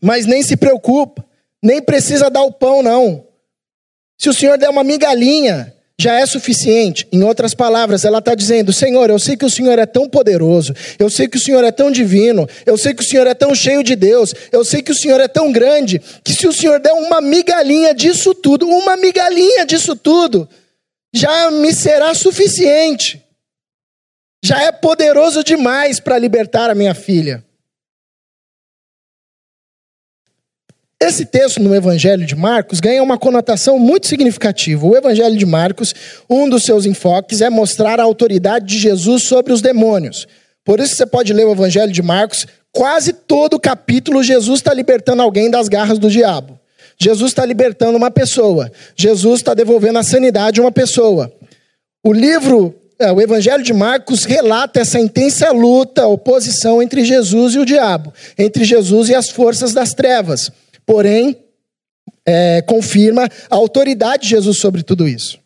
mas 0.00 0.26
nem 0.26 0.42
se 0.42 0.56
preocupa, 0.56 1.24
nem 1.62 1.82
precisa 1.82 2.30
dar 2.30 2.42
o 2.42 2.52
pão, 2.52 2.82
não. 2.82 3.26
Se 4.18 4.28
o 4.28 4.34
Senhor 4.34 4.56
der 4.56 4.70
uma 4.70 4.84
migalhinha, 4.84 5.74
já 6.00 6.18
é 6.18 6.26
suficiente. 6.26 7.06
Em 7.12 7.22
outras 7.22 7.54
palavras, 7.54 8.04
ela 8.04 8.18
está 8.18 8.34
dizendo: 8.34 8.72
Senhor, 8.72 9.08
eu 9.10 9.18
sei 9.18 9.36
que 9.36 9.44
o 9.44 9.50
Senhor 9.50 9.78
é 9.78 9.86
tão 9.86 10.08
poderoso, 10.08 10.74
eu 10.98 11.08
sei 11.08 11.28
que 11.28 11.36
o 11.36 11.40
Senhor 11.40 11.62
é 11.62 11.70
tão 11.70 11.90
divino, 11.90 12.48
eu 12.66 12.76
sei 12.76 12.94
que 12.94 13.02
o 13.02 13.06
Senhor 13.06 13.26
é 13.26 13.34
tão 13.34 13.54
cheio 13.54 13.82
de 13.82 13.94
Deus, 13.94 14.34
eu 14.50 14.64
sei 14.64 14.82
que 14.82 14.92
o 14.92 14.94
Senhor 14.94 15.20
é 15.20 15.28
tão 15.28 15.52
grande, 15.52 16.00
que 16.24 16.32
se 16.32 16.46
o 16.46 16.52
Senhor 16.52 16.80
der 16.80 16.92
uma 16.92 17.20
migalhinha 17.20 17.94
disso 17.94 18.34
tudo, 18.34 18.68
uma 18.68 18.96
migalhinha 18.96 19.64
disso 19.64 19.94
tudo, 19.94 20.48
já 21.14 21.50
me 21.50 21.72
será 21.72 22.12
suficiente. 22.14 23.22
Já 24.44 24.62
é 24.62 24.72
poderoso 24.72 25.42
demais 25.42 26.00
para 26.00 26.18
libertar 26.18 26.68
a 26.68 26.74
minha 26.74 26.94
filha. 26.94 27.43
Esse 31.06 31.26
texto 31.26 31.60
no 31.60 31.74
Evangelho 31.74 32.24
de 32.24 32.34
Marcos 32.34 32.80
ganha 32.80 33.02
uma 33.02 33.18
conotação 33.18 33.78
muito 33.78 34.06
significativa. 34.06 34.86
O 34.86 34.96
Evangelho 34.96 35.36
de 35.36 35.44
Marcos, 35.44 35.94
um 36.30 36.48
dos 36.48 36.62
seus 36.62 36.86
enfoques 36.86 37.42
é 37.42 37.50
mostrar 37.50 38.00
a 38.00 38.02
autoridade 38.02 38.64
de 38.64 38.78
Jesus 38.78 39.24
sobre 39.24 39.52
os 39.52 39.60
demônios. 39.60 40.26
Por 40.64 40.80
isso 40.80 40.96
você 40.96 41.04
pode 41.04 41.34
ler 41.34 41.44
o 41.44 41.52
Evangelho 41.52 41.92
de 41.92 42.00
Marcos, 42.00 42.46
quase 42.72 43.12
todo 43.12 43.52
o 43.52 43.60
capítulo 43.60 44.22
Jesus 44.22 44.60
está 44.60 44.72
libertando 44.72 45.20
alguém 45.20 45.50
das 45.50 45.68
garras 45.68 45.98
do 45.98 46.08
diabo. 46.08 46.58
Jesus 46.98 47.32
está 47.32 47.44
libertando 47.44 47.98
uma 47.98 48.10
pessoa. 48.10 48.72
Jesus 48.96 49.40
está 49.40 49.52
devolvendo 49.52 49.98
a 49.98 50.02
sanidade 50.02 50.58
a 50.58 50.62
uma 50.62 50.72
pessoa. 50.72 51.30
O 52.02 52.14
livro, 52.14 52.74
é, 52.98 53.12
o 53.12 53.20
Evangelho 53.20 53.62
de 53.62 53.74
Marcos 53.74 54.24
relata 54.24 54.80
essa 54.80 54.98
intensa 54.98 55.52
luta, 55.52 56.06
oposição 56.06 56.80
entre 56.80 57.04
Jesus 57.04 57.56
e 57.56 57.58
o 57.58 57.66
diabo, 57.66 58.10
entre 58.38 58.64
Jesus 58.64 59.10
e 59.10 59.14
as 59.14 59.28
forças 59.28 59.74
das 59.74 59.92
trevas. 59.92 60.50
Porém, 60.86 61.42
é, 62.26 62.62
confirma 62.62 63.24
a 63.50 63.54
autoridade 63.54 64.24
de 64.24 64.30
Jesus 64.30 64.58
sobre 64.58 64.82
tudo 64.82 65.06
isso. 65.08 65.42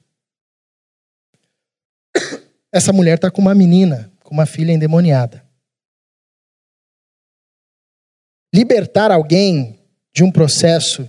Essa 2.73 2.93
mulher 2.93 3.17
está 3.17 3.31
com 3.31 3.41
uma 3.41 3.55
menina, 3.55 4.13
com 4.21 4.35
uma 4.35 4.47
filha 4.47 4.73
endemoniada. 4.73 5.45
Libertar 8.55 9.11
alguém 9.11 9.79
de 10.13 10.23
um 10.23 10.31
processo 10.31 11.09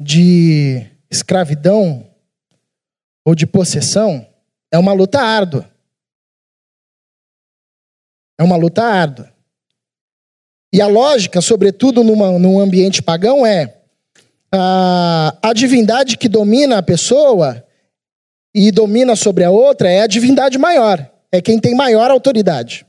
de 0.00 0.86
escravidão 1.10 2.10
ou 3.24 3.34
de 3.34 3.46
possessão 3.46 4.26
é 4.70 4.78
uma 4.78 4.92
luta 4.92 5.20
árdua. 5.20 5.70
É 8.38 8.42
uma 8.42 8.56
luta 8.56 8.82
árdua. 8.82 9.33
E 10.74 10.80
a 10.80 10.88
lógica, 10.88 11.40
sobretudo 11.40 12.02
numa, 12.02 12.36
num 12.36 12.58
ambiente 12.58 13.00
pagão, 13.00 13.46
é 13.46 13.76
a, 14.50 15.38
a 15.40 15.52
divindade 15.52 16.18
que 16.18 16.28
domina 16.28 16.78
a 16.78 16.82
pessoa 16.82 17.64
e 18.52 18.72
domina 18.72 19.14
sobre 19.14 19.44
a 19.44 19.52
outra 19.52 19.88
é 19.88 20.00
a 20.00 20.08
divindade 20.08 20.58
maior, 20.58 21.08
é 21.30 21.40
quem 21.40 21.60
tem 21.60 21.76
maior 21.76 22.10
autoridade. 22.10 22.84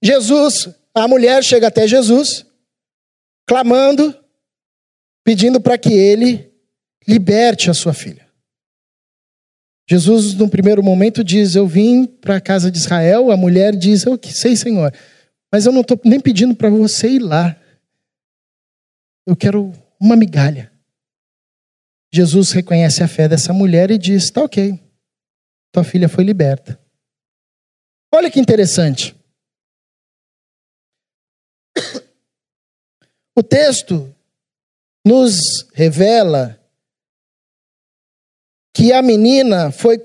Jesus, 0.00 0.68
a 0.94 1.08
mulher 1.08 1.42
chega 1.42 1.66
até 1.66 1.88
Jesus, 1.88 2.46
clamando 3.44 4.16
pedindo 5.24 5.60
para 5.60 5.76
que 5.76 5.92
ele 5.92 6.52
liberte 7.04 7.68
a 7.68 7.74
sua 7.74 7.92
filha. 7.92 8.28
Jesus, 9.90 10.34
no 10.34 10.48
primeiro 10.48 10.84
momento, 10.84 11.24
diz: 11.24 11.56
Eu 11.56 11.66
vim 11.66 12.06
para 12.06 12.36
a 12.36 12.40
casa 12.40 12.70
de 12.70 12.78
Israel. 12.78 13.32
A 13.32 13.36
mulher 13.36 13.74
diz: 13.74 14.04
Eu 14.04 14.16
que 14.16 14.32
sei, 14.32 14.54
Senhor, 14.54 14.92
mas 15.52 15.66
eu 15.66 15.72
não 15.72 15.80
estou 15.80 15.98
nem 16.04 16.20
pedindo 16.20 16.54
para 16.54 16.68
você 16.68 17.10
ir 17.10 17.20
lá. 17.20 17.56
Eu 19.26 19.36
quero 19.36 19.72
uma 20.00 20.16
migalha. 20.16 20.72
Jesus 22.12 22.52
reconhece 22.52 23.02
a 23.02 23.08
fé 23.08 23.28
dessa 23.28 23.52
mulher 23.52 23.90
e 23.90 23.98
diz: 23.98 24.30
Tá 24.30 24.42
ok, 24.42 24.78
tua 25.72 25.84
filha 25.84 26.08
foi 26.08 26.24
liberta. 26.24 26.80
Olha 28.12 28.30
que 28.30 28.40
interessante. 28.40 29.14
O 33.36 33.42
texto 33.42 34.14
nos 35.06 35.38
revela 35.72 36.58
que 38.74 38.92
a 38.92 39.00
menina 39.02 39.70
foi 39.70 39.98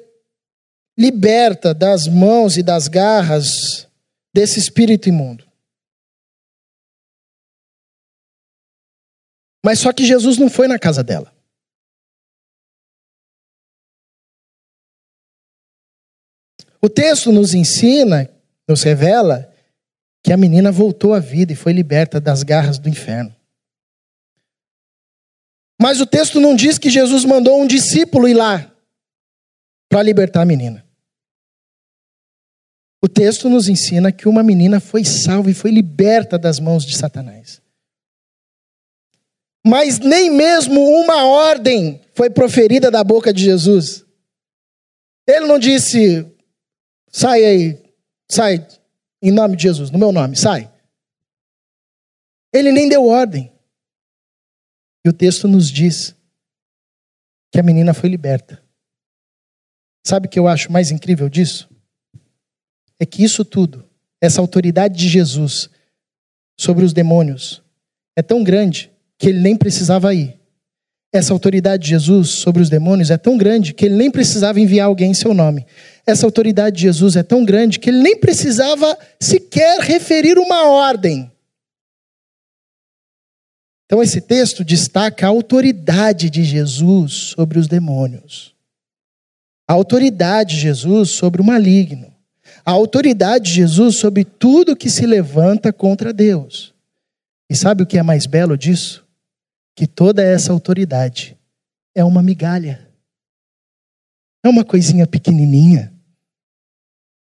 liberta 0.98 1.74
das 1.74 2.08
mãos 2.08 2.58
e 2.58 2.64
das 2.64 2.88
garras 2.88 3.88
desse 4.34 4.60
espírito 4.60 5.08
imundo. 5.08 5.50
Mas 9.66 9.80
só 9.80 9.94
que 9.94 10.06
Jesus 10.06 10.38
não 10.38 10.50
foi 10.50 10.68
na 10.68 10.78
casa 10.78 11.04
dela. 11.04 11.34
O 16.82 16.90
texto 16.90 17.32
nos 17.32 17.54
ensina, 17.54 18.30
nos 18.68 18.84
revela, 18.84 19.50
que 20.22 20.34
a 20.34 20.38
menina 20.38 20.72
voltou 20.72 21.14
à 21.14 21.20
vida 21.20 21.54
e 21.54 21.56
foi 21.56 21.72
liberta 21.72 22.20
das 22.20 22.44
garras 22.44 22.78
do 22.78 22.90
inferno. 22.90 23.34
Mas 25.82 26.02
o 26.02 26.06
texto 26.06 26.42
não 26.42 26.56
diz 26.56 26.78
que 26.78 26.90
Jesus 26.90 27.24
mandou 27.24 27.62
um 27.62 27.68
discípulo 27.68 28.28
ir 28.28 28.34
lá 28.34 28.74
para 29.90 30.04
libertar 30.04 30.42
a 30.42 30.46
menina. 30.46 30.86
O 33.04 33.10
texto 33.10 33.50
nos 33.50 33.68
ensina 33.68 34.14
que 34.14 34.30
uma 34.30 34.42
menina 34.42 34.80
foi 34.80 35.04
salva 35.04 35.52
e 35.52 35.54
foi 35.54 35.72
liberta 35.72 36.40
das 36.40 36.58
mãos 36.58 36.86
de 36.86 36.96
Satanás. 36.96 37.62
Mas 39.66 40.00
nem 40.00 40.30
mesmo 40.30 40.80
uma 40.82 41.26
ordem 41.26 42.00
foi 42.14 42.30
proferida 42.30 42.90
da 42.90 43.04
boca 43.04 43.34
de 43.34 43.44
Jesus. 43.44 44.06
Ele 45.28 45.48
não 45.48 45.60
disse, 45.60 46.26
Sai 47.12 47.44
aí, 47.44 47.94
sai, 48.32 48.66
em 49.22 49.32
nome 49.32 49.58
de 49.58 49.64
Jesus, 49.64 49.92
no 49.92 50.00
meu 50.00 50.14
nome, 50.14 50.38
sai. 50.38 50.72
Ele 52.54 52.72
nem 52.72 52.88
deu 52.88 53.06
ordem. 53.06 53.52
E 55.06 55.10
o 55.10 55.14
texto 55.14 55.46
nos 55.46 55.70
diz 55.70 56.16
que 57.52 57.60
a 57.60 57.64
menina 57.64 57.94
foi 57.94 58.10
liberta. 58.10 58.64
Sabe 60.08 60.28
o 60.28 60.30
que 60.30 60.40
eu 60.40 60.48
acho 60.48 60.72
mais 60.72 60.90
incrível 60.90 61.28
disso? 61.28 61.73
É 63.04 63.06
que 63.06 63.22
isso 63.22 63.44
tudo, 63.44 63.84
essa 64.22 64.40
autoridade 64.40 64.98
de 64.98 65.10
Jesus 65.10 65.70
sobre 66.58 66.86
os 66.86 66.94
demônios, 66.94 67.62
é 68.16 68.22
tão 68.22 68.42
grande 68.42 68.90
que 69.18 69.28
ele 69.28 69.42
nem 69.42 69.58
precisava 69.58 70.14
ir. 70.14 70.40
Essa 71.12 71.34
autoridade 71.34 71.84
de 71.84 71.90
Jesus 71.90 72.30
sobre 72.30 72.62
os 72.62 72.70
demônios 72.70 73.12
é 73.12 73.18
tão 73.18 73.36
grande 73.36 73.74
que 73.74 73.84
ele 73.84 73.98
nem 73.98 74.10
precisava 74.10 74.58
enviar 74.58 74.88
alguém 74.88 75.12
em 75.12 75.14
seu 75.14 75.34
nome. 75.34 75.66
Essa 76.08 76.26
autoridade 76.26 76.78
de 76.78 76.84
Jesus 76.84 77.18
é 77.18 77.24
tão 77.24 77.44
grande 77.44 77.78
que 77.78 77.90
ele 77.90 78.02
nem 78.02 78.18
precisava 78.18 78.98
sequer 79.20 79.82
referir 79.82 80.38
uma 80.38 80.70
ordem. 80.70 81.30
Então, 83.86 84.02
esse 84.02 84.22
texto 84.22 84.64
destaca 84.64 85.26
a 85.26 85.30
autoridade 85.30 86.30
de 86.30 86.46
Jesus 86.46 87.34
sobre 87.36 87.60
os 87.60 87.68
demônios, 87.68 88.56
a 89.68 89.74
autoridade 89.74 90.56
de 90.56 90.62
Jesus 90.62 91.10
sobre 91.10 91.42
o 91.42 91.46
maligno, 91.46 92.13
a 92.66 92.72
autoridade 92.72 93.46
de 93.46 93.56
Jesus 93.56 93.98
sobre 93.98 94.24
tudo 94.24 94.76
que 94.76 94.90
se 94.90 95.06
levanta 95.06 95.74
contra 95.74 96.14
Deus. 96.14 96.74
E 97.50 97.56
sabe 97.56 97.84
o 97.84 97.86
que 97.86 97.98
é 97.98 98.04
mais 98.04 98.26
belo 98.26 98.58
disso? 98.58 99.04
que 99.76 99.88
toda 99.88 100.24
essa 100.24 100.52
autoridade 100.52 101.38
é 101.96 102.04
uma 102.04 102.22
migalha. 102.22 102.88
É 104.44 104.50
uma 104.50 104.64
coisinha 104.64 105.08
pequenininha. 105.08 105.94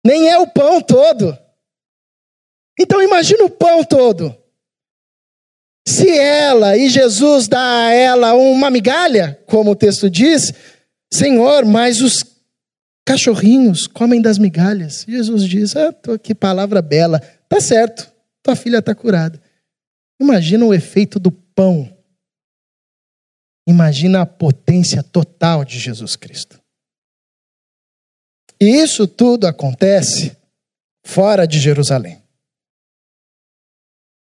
Nem 0.04 0.28
é 0.28 0.38
o 0.38 0.46
pão 0.46 0.80
todo. 0.80 1.36
Então 2.78 3.02
imagina 3.02 3.44
o 3.44 3.50
pão 3.50 3.84
todo. 3.84 4.34
Se 5.86 6.08
ela 6.08 6.76
e 6.76 6.88
Jesus 6.88 7.48
dá 7.48 7.86
a 7.86 7.92
ela 7.92 8.34
uma 8.34 8.70
migalha, 8.70 9.42
como 9.46 9.72
o 9.72 9.76
texto 9.76 10.08
diz, 10.08 10.52
Senhor, 11.12 11.64
mas 11.64 12.00
os 12.00 12.22
cachorrinhos 13.12 13.86
comem 13.86 14.20
das 14.20 14.38
migalhas. 14.38 15.04
Jesus 15.08 15.44
diz: 15.44 15.76
ah, 15.76 15.94
que 16.22 16.34
palavra 16.34 16.80
bela. 16.80 17.20
Tá 17.48 17.60
certo, 17.60 18.10
tua 18.42 18.56
filha 18.56 18.78
está 18.78 18.94
curada. 18.94 19.40
Imagina 20.20 20.64
o 20.64 20.74
efeito 20.74 21.18
do 21.18 21.30
pão 21.30 21.90
Imagina 23.70 24.22
a 24.22 24.26
potência 24.26 25.00
total 25.00 25.64
de 25.64 25.78
Jesus 25.78 26.16
Cristo. 26.16 26.60
E 28.60 28.64
isso 28.64 29.06
tudo 29.06 29.46
acontece 29.46 30.36
fora 31.06 31.46
de 31.46 31.60
Jerusalém. 31.60 32.20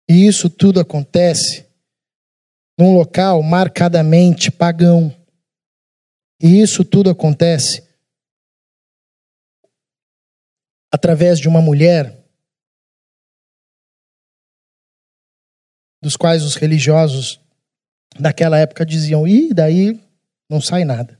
E 0.09 0.27
isso 0.27 0.49
tudo 0.49 0.81
acontece 0.81 1.65
num 2.77 2.93
local 2.93 3.41
marcadamente 3.41 4.51
pagão. 4.51 5.15
E 6.41 6.59
isso 6.61 6.83
tudo 6.83 7.09
acontece 7.09 7.88
através 10.91 11.39
de 11.39 11.47
uma 11.47 11.61
mulher 11.61 12.17
dos 16.01 16.15
quais 16.15 16.43
os 16.43 16.55
religiosos 16.55 17.39
naquela 18.19 18.57
época 18.57 18.85
diziam: 18.85 19.27
e 19.27 19.53
daí 19.53 19.99
não 20.49 20.61
sai 20.61 20.83
nada. 20.83 21.19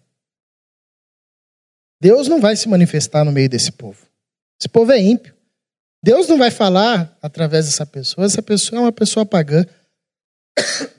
Deus 2.02 2.28
não 2.28 2.40
vai 2.40 2.56
se 2.56 2.70
manifestar 2.70 3.26
no 3.26 3.32
meio 3.32 3.50
desse 3.50 3.72
povo. 3.72 4.08
Esse 4.60 4.70
povo 4.70 4.92
é 4.92 5.00
ímpio. 5.00 5.36
Deus 6.04 6.30
não 6.30 6.38
vai 6.38 6.50
falar 6.50 7.18
através 7.22 7.66
dessa 7.66 7.86
pessoa. 7.86 8.26
Essa 8.26 8.42
pessoa 8.42 8.80
é 8.80 8.84
uma 8.84 8.92
pessoa 8.92 9.26
pagã. 9.26 9.66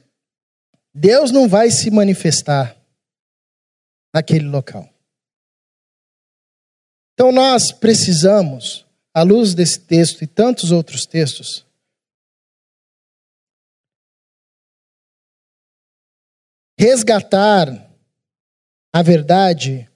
Deus 0.94 1.30
não 1.30 1.48
vai 1.48 1.70
se 1.70 1.90
manifestar 1.90 2.76
naquele 4.14 4.46
local. 4.46 4.88
Então 7.20 7.30
nós 7.30 7.70
precisamos, 7.70 8.86
à 9.12 9.20
luz 9.20 9.54
desse 9.54 9.78
texto 9.80 10.24
e 10.24 10.26
tantos 10.26 10.72
outros 10.72 11.04
textos, 11.04 11.66
resgatar 16.78 17.92
a 18.90 19.02
verdade 19.02 19.86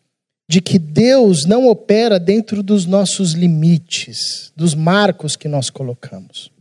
de 0.46 0.60
que 0.60 0.78
Deus 0.78 1.46
não 1.46 1.66
opera 1.66 2.20
dentro 2.20 2.62
dos 2.62 2.84
nossos 2.84 3.32
limites, 3.32 4.52
dos 4.54 4.74
marcos 4.74 5.34
que 5.34 5.48
nós 5.48 5.70
colocamos. 5.70 6.52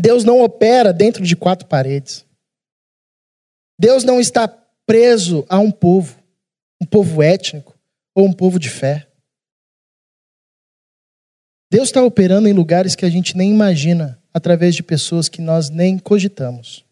Deus 0.00 0.24
não 0.24 0.40
opera 0.40 0.90
dentro 0.90 1.22
de 1.22 1.36
quatro 1.36 1.68
paredes. 1.68 2.24
Deus 3.78 4.04
não 4.04 4.18
está 4.18 4.48
preso 4.88 5.44
a 5.50 5.58
um 5.58 5.70
povo, 5.70 6.18
um 6.80 6.86
povo 6.86 7.22
étnico 7.22 7.78
ou 8.14 8.24
um 8.24 8.32
povo 8.32 8.58
de 8.58 8.70
fé. 8.70 9.06
Deus 11.70 11.88
está 11.88 12.02
operando 12.02 12.48
em 12.48 12.54
lugares 12.54 12.96
que 12.96 13.04
a 13.04 13.10
gente 13.10 13.36
nem 13.36 13.50
imagina 13.50 14.18
através 14.32 14.74
de 14.74 14.82
pessoas 14.82 15.28
que 15.28 15.42
nós 15.42 15.68
nem 15.68 15.98
cogitamos. 15.98 16.86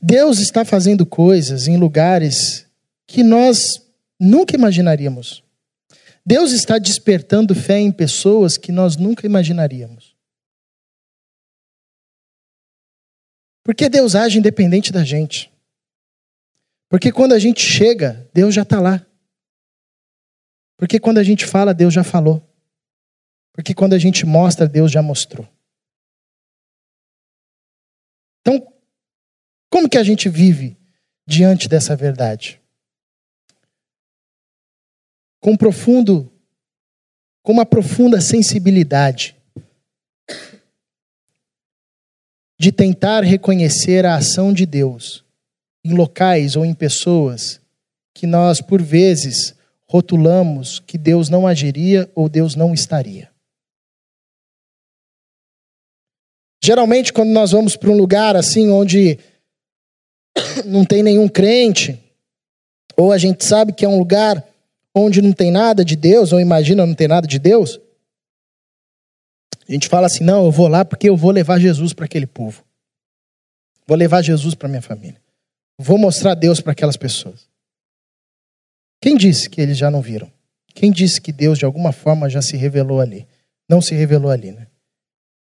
Deus 0.00 0.38
está 0.38 0.64
fazendo 0.64 1.04
coisas 1.04 1.66
em 1.66 1.76
lugares 1.76 2.64
que 3.04 3.24
nós 3.24 3.84
nunca 4.18 4.54
imaginaríamos. 4.54 5.42
Deus 6.24 6.52
está 6.52 6.78
despertando 6.78 7.52
fé 7.52 7.80
em 7.80 7.90
pessoas 7.90 8.56
que 8.56 8.70
nós 8.70 8.96
nunca 8.96 9.26
imaginaríamos. 9.26 10.09
Porque 13.62 13.88
Deus 13.88 14.14
age 14.14 14.38
independente 14.38 14.92
da 14.92 15.04
gente. 15.04 15.52
Porque 16.88 17.12
quando 17.12 17.32
a 17.32 17.38
gente 17.38 17.60
chega, 17.60 18.28
Deus 18.34 18.54
já 18.54 18.62
está 18.62 18.80
lá. 18.80 19.06
Porque 20.76 20.98
quando 20.98 21.18
a 21.18 21.22
gente 21.22 21.46
fala, 21.46 21.72
Deus 21.72 21.94
já 21.94 22.02
falou. 22.02 22.42
Porque 23.52 23.74
quando 23.74 23.92
a 23.92 23.98
gente 23.98 24.24
mostra, 24.24 24.66
Deus 24.66 24.90
já 24.90 25.02
mostrou. 25.02 25.48
Então, 28.40 28.72
como 29.70 29.88
que 29.88 29.98
a 29.98 30.02
gente 30.02 30.28
vive 30.28 30.76
diante 31.26 31.68
dessa 31.68 31.94
verdade? 31.94 32.60
Com 35.40 35.56
profundo, 35.56 36.32
com 37.42 37.52
uma 37.52 37.66
profunda 37.66 38.20
sensibilidade 38.20 39.39
de 42.60 42.70
tentar 42.70 43.24
reconhecer 43.24 44.04
a 44.04 44.16
ação 44.16 44.52
de 44.52 44.66
Deus 44.66 45.24
em 45.82 45.94
locais 45.94 46.56
ou 46.56 46.66
em 46.66 46.74
pessoas 46.74 47.58
que 48.12 48.26
nós, 48.26 48.60
por 48.60 48.82
vezes, 48.82 49.54
rotulamos 49.88 50.78
que 50.78 50.98
Deus 50.98 51.30
não 51.30 51.46
agiria 51.46 52.06
ou 52.14 52.28
Deus 52.28 52.54
não 52.54 52.74
estaria. 52.74 53.30
Geralmente, 56.62 57.14
quando 57.14 57.30
nós 57.30 57.52
vamos 57.52 57.76
para 57.76 57.88
um 57.88 57.96
lugar 57.96 58.36
assim 58.36 58.68
onde 58.68 59.18
não 60.66 60.84
tem 60.84 61.02
nenhum 61.02 61.28
crente, 61.30 61.98
ou 62.94 63.10
a 63.10 63.16
gente 63.16 63.42
sabe 63.42 63.72
que 63.72 63.86
é 63.86 63.88
um 63.88 63.98
lugar 63.98 64.46
onde 64.94 65.22
não 65.22 65.32
tem 65.32 65.50
nada 65.50 65.82
de 65.82 65.96
Deus, 65.96 66.30
ou 66.30 66.38
imagina 66.38 66.84
não 66.84 66.94
tem 66.94 67.08
nada 67.08 67.26
de 67.26 67.38
Deus, 67.38 67.80
a 69.70 69.72
gente 69.74 69.88
fala 69.88 70.06
assim: 70.06 70.24
não, 70.24 70.44
eu 70.44 70.50
vou 70.50 70.68
lá 70.68 70.84
porque 70.84 71.08
eu 71.08 71.16
vou 71.16 71.30
levar 71.30 71.58
Jesus 71.58 71.92
para 71.92 72.04
aquele 72.04 72.26
povo. 72.26 72.64
Vou 73.86 73.96
levar 73.96 74.22
Jesus 74.22 74.54
para 74.54 74.68
minha 74.68 74.82
família. 74.82 75.20
Vou 75.78 75.96
mostrar 75.96 76.34
Deus 76.34 76.60
para 76.60 76.72
aquelas 76.72 76.96
pessoas. 76.96 77.48
Quem 79.00 79.16
disse 79.16 79.48
que 79.48 79.60
eles 79.60 79.78
já 79.78 79.90
não 79.90 80.02
viram? 80.02 80.30
Quem 80.74 80.92
disse 80.92 81.20
que 81.20 81.32
Deus 81.32 81.58
de 81.58 81.64
alguma 81.64 81.90
forma 81.90 82.28
já 82.28 82.42
se 82.42 82.56
revelou 82.56 83.00
ali? 83.00 83.26
Não 83.68 83.80
se 83.80 83.94
revelou 83.94 84.30
ali, 84.30 84.52
né? 84.52 84.66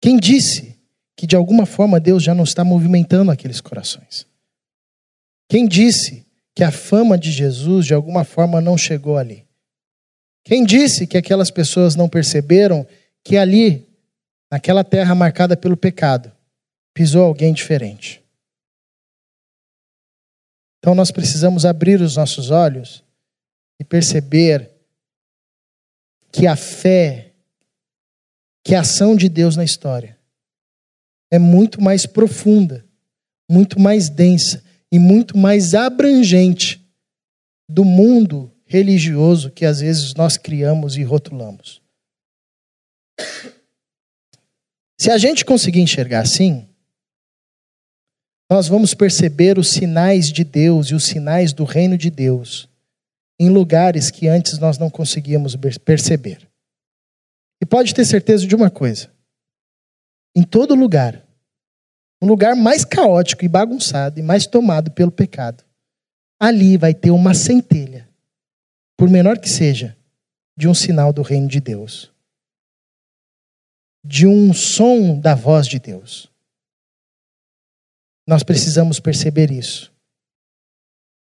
Quem 0.00 0.16
disse 0.16 0.78
que 1.16 1.26
de 1.26 1.36
alguma 1.36 1.66
forma 1.66 2.00
Deus 2.00 2.22
já 2.22 2.34
não 2.34 2.44
está 2.44 2.64
movimentando 2.64 3.30
aqueles 3.30 3.60
corações? 3.60 4.26
Quem 5.48 5.66
disse 5.66 6.24
que 6.54 6.64
a 6.64 6.70
fama 6.70 7.18
de 7.18 7.30
Jesus 7.30 7.86
de 7.86 7.94
alguma 7.94 8.24
forma 8.24 8.60
não 8.60 8.76
chegou 8.78 9.16
ali? 9.16 9.44
Quem 10.44 10.64
disse 10.64 11.06
que 11.06 11.16
aquelas 11.16 11.50
pessoas 11.50 11.94
não 11.94 12.08
perceberam 12.08 12.86
que 13.22 13.36
ali, 13.36 13.86
naquela 14.52 14.84
terra 14.84 15.14
marcada 15.14 15.56
pelo 15.56 15.78
pecado, 15.78 16.30
pisou 16.92 17.24
alguém 17.24 17.54
diferente? 17.54 18.22
Então 20.78 20.94
nós 20.94 21.10
precisamos 21.10 21.64
abrir 21.64 22.02
os 22.02 22.16
nossos 22.16 22.50
olhos 22.50 23.02
e 23.80 23.84
perceber 23.84 24.70
que 26.30 26.46
a 26.46 26.54
fé, 26.54 27.32
que 28.62 28.74
a 28.74 28.80
ação 28.80 29.16
de 29.16 29.26
Deus 29.26 29.56
na 29.56 29.64
história 29.64 30.18
é 31.30 31.38
muito 31.38 31.80
mais 31.80 32.04
profunda, 32.04 32.84
muito 33.50 33.80
mais 33.80 34.10
densa 34.10 34.62
e 34.90 34.98
muito 34.98 35.38
mais 35.38 35.72
abrangente 35.72 36.86
do 37.66 37.86
mundo 37.86 38.52
religioso 38.66 39.50
que 39.50 39.64
às 39.64 39.80
vezes 39.80 40.12
nós 40.12 40.36
criamos 40.36 40.98
e 40.98 41.02
rotulamos. 41.02 41.80
Se 45.02 45.10
a 45.10 45.18
gente 45.18 45.44
conseguir 45.44 45.80
enxergar 45.80 46.20
assim, 46.20 46.64
nós 48.48 48.68
vamos 48.68 48.94
perceber 48.94 49.58
os 49.58 49.66
sinais 49.68 50.30
de 50.30 50.44
Deus 50.44 50.90
e 50.90 50.94
os 50.94 51.02
sinais 51.02 51.52
do 51.52 51.64
reino 51.64 51.98
de 51.98 52.08
Deus 52.08 52.68
em 53.36 53.50
lugares 53.50 54.12
que 54.12 54.28
antes 54.28 54.60
nós 54.60 54.78
não 54.78 54.88
conseguíamos 54.88 55.56
perceber. 55.84 56.48
E 57.60 57.66
pode 57.66 57.92
ter 57.92 58.04
certeza 58.04 58.46
de 58.46 58.54
uma 58.54 58.70
coisa: 58.70 59.10
em 60.36 60.44
todo 60.44 60.72
lugar, 60.72 61.20
um 62.22 62.28
lugar 62.28 62.54
mais 62.54 62.84
caótico 62.84 63.44
e 63.44 63.48
bagunçado 63.48 64.20
e 64.20 64.22
mais 64.22 64.46
tomado 64.46 64.92
pelo 64.92 65.10
pecado, 65.10 65.64
ali 66.38 66.76
vai 66.76 66.94
ter 66.94 67.10
uma 67.10 67.34
centelha 67.34 68.08
por 68.96 69.10
menor 69.10 69.40
que 69.40 69.50
seja, 69.50 69.96
de 70.56 70.68
um 70.68 70.74
sinal 70.74 71.12
do 71.12 71.22
reino 71.22 71.48
de 71.48 71.58
Deus, 71.58 72.11
de 74.04 74.26
um 74.26 74.52
som 74.52 75.18
da 75.18 75.34
voz 75.34 75.66
de 75.66 75.78
Deus. 75.78 76.30
Nós 78.26 78.42
precisamos 78.42 79.00
perceber 79.00 79.50
isso 79.50 79.92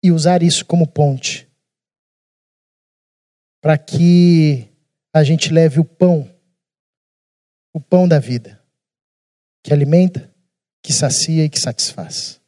e 0.04 0.12
usar 0.12 0.44
isso 0.44 0.66
como 0.66 0.88
ponte 0.88 1.48
para 3.62 3.78
que 3.78 4.70
a 5.14 5.24
gente 5.24 5.54
leve 5.54 5.80
o 5.80 5.86
pão, 5.86 6.30
o 7.74 7.80
pão 7.80 8.08
da 8.08 8.20
vida, 8.20 8.62
que 9.64 9.72
alimenta, 9.72 10.30
que 10.84 10.92
sacia 10.92 11.46
e 11.46 11.50
que 11.50 11.60
satisfaz. 11.60 12.42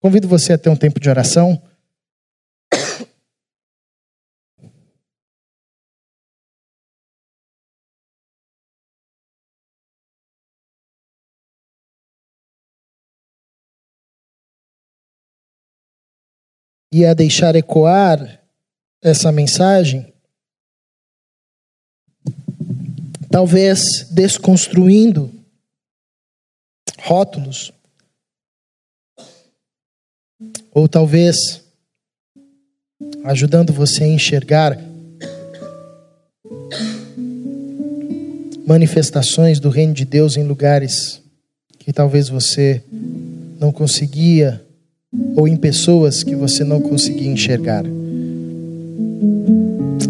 Convido 0.00 0.26
você 0.26 0.52
a 0.52 0.58
ter 0.58 0.68
um 0.70 0.76
tempo 0.76 0.98
de 0.98 1.08
oração. 1.08 1.62
E 16.96 17.04
a 17.04 17.12
deixar 17.12 17.56
ecoar 17.56 18.40
essa 19.02 19.32
mensagem, 19.32 20.14
talvez 23.28 24.08
desconstruindo 24.12 25.28
rótulos, 27.00 27.72
ou 30.70 30.86
talvez 30.86 31.64
ajudando 33.24 33.72
você 33.72 34.04
a 34.04 34.08
enxergar 34.08 34.78
manifestações 38.64 39.58
do 39.58 39.68
reino 39.68 39.94
de 39.94 40.04
Deus 40.04 40.36
em 40.36 40.44
lugares 40.44 41.20
que 41.76 41.92
talvez 41.92 42.28
você 42.28 42.84
não 43.58 43.72
conseguia 43.72 44.63
ou 45.36 45.48
em 45.48 45.56
pessoas 45.56 46.22
que 46.22 46.34
você 46.34 46.64
não 46.64 46.80
conseguia 46.80 47.30
enxergar. 47.30 47.84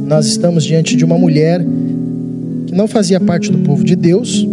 Nós 0.07 0.27
estamos 0.27 0.65
diante 0.65 0.97
de 0.97 1.05
uma 1.05 1.19
mulher 1.19 1.65
que 2.67 2.75
não 2.75 2.87
fazia 2.87 3.19
parte 3.19 3.51
do 3.51 3.59
povo 3.59 3.83
de 3.83 3.97
Deus, 3.97 4.47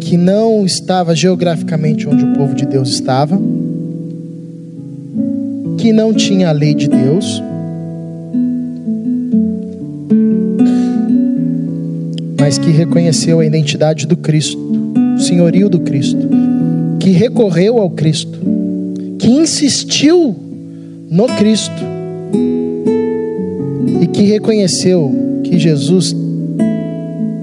que 0.00 0.16
não 0.16 0.64
estava 0.64 1.14
geograficamente 1.14 2.08
onde 2.08 2.24
o 2.24 2.32
povo 2.34 2.54
de 2.54 2.64
Deus 2.64 2.90
estava, 2.90 3.40
que 5.78 5.92
não 5.92 6.14
tinha 6.14 6.48
a 6.48 6.52
lei 6.52 6.74
de 6.74 6.88
Deus, 6.88 7.42
mas 12.38 12.58
que 12.58 12.70
reconheceu 12.70 13.40
a 13.40 13.46
identidade 13.46 14.06
do 14.06 14.16
Cristo, 14.16 14.58
o 15.16 15.20
senhorio 15.20 15.68
do 15.68 15.80
Cristo 15.80 16.43
que 17.04 17.10
recorreu 17.10 17.78
ao 17.78 17.90
Cristo, 17.90 18.40
que 19.18 19.28
insistiu 19.28 20.34
no 21.10 21.26
Cristo 21.26 21.84
e 24.00 24.06
que 24.06 24.22
reconheceu 24.22 25.12
que 25.44 25.58
Jesus 25.58 26.16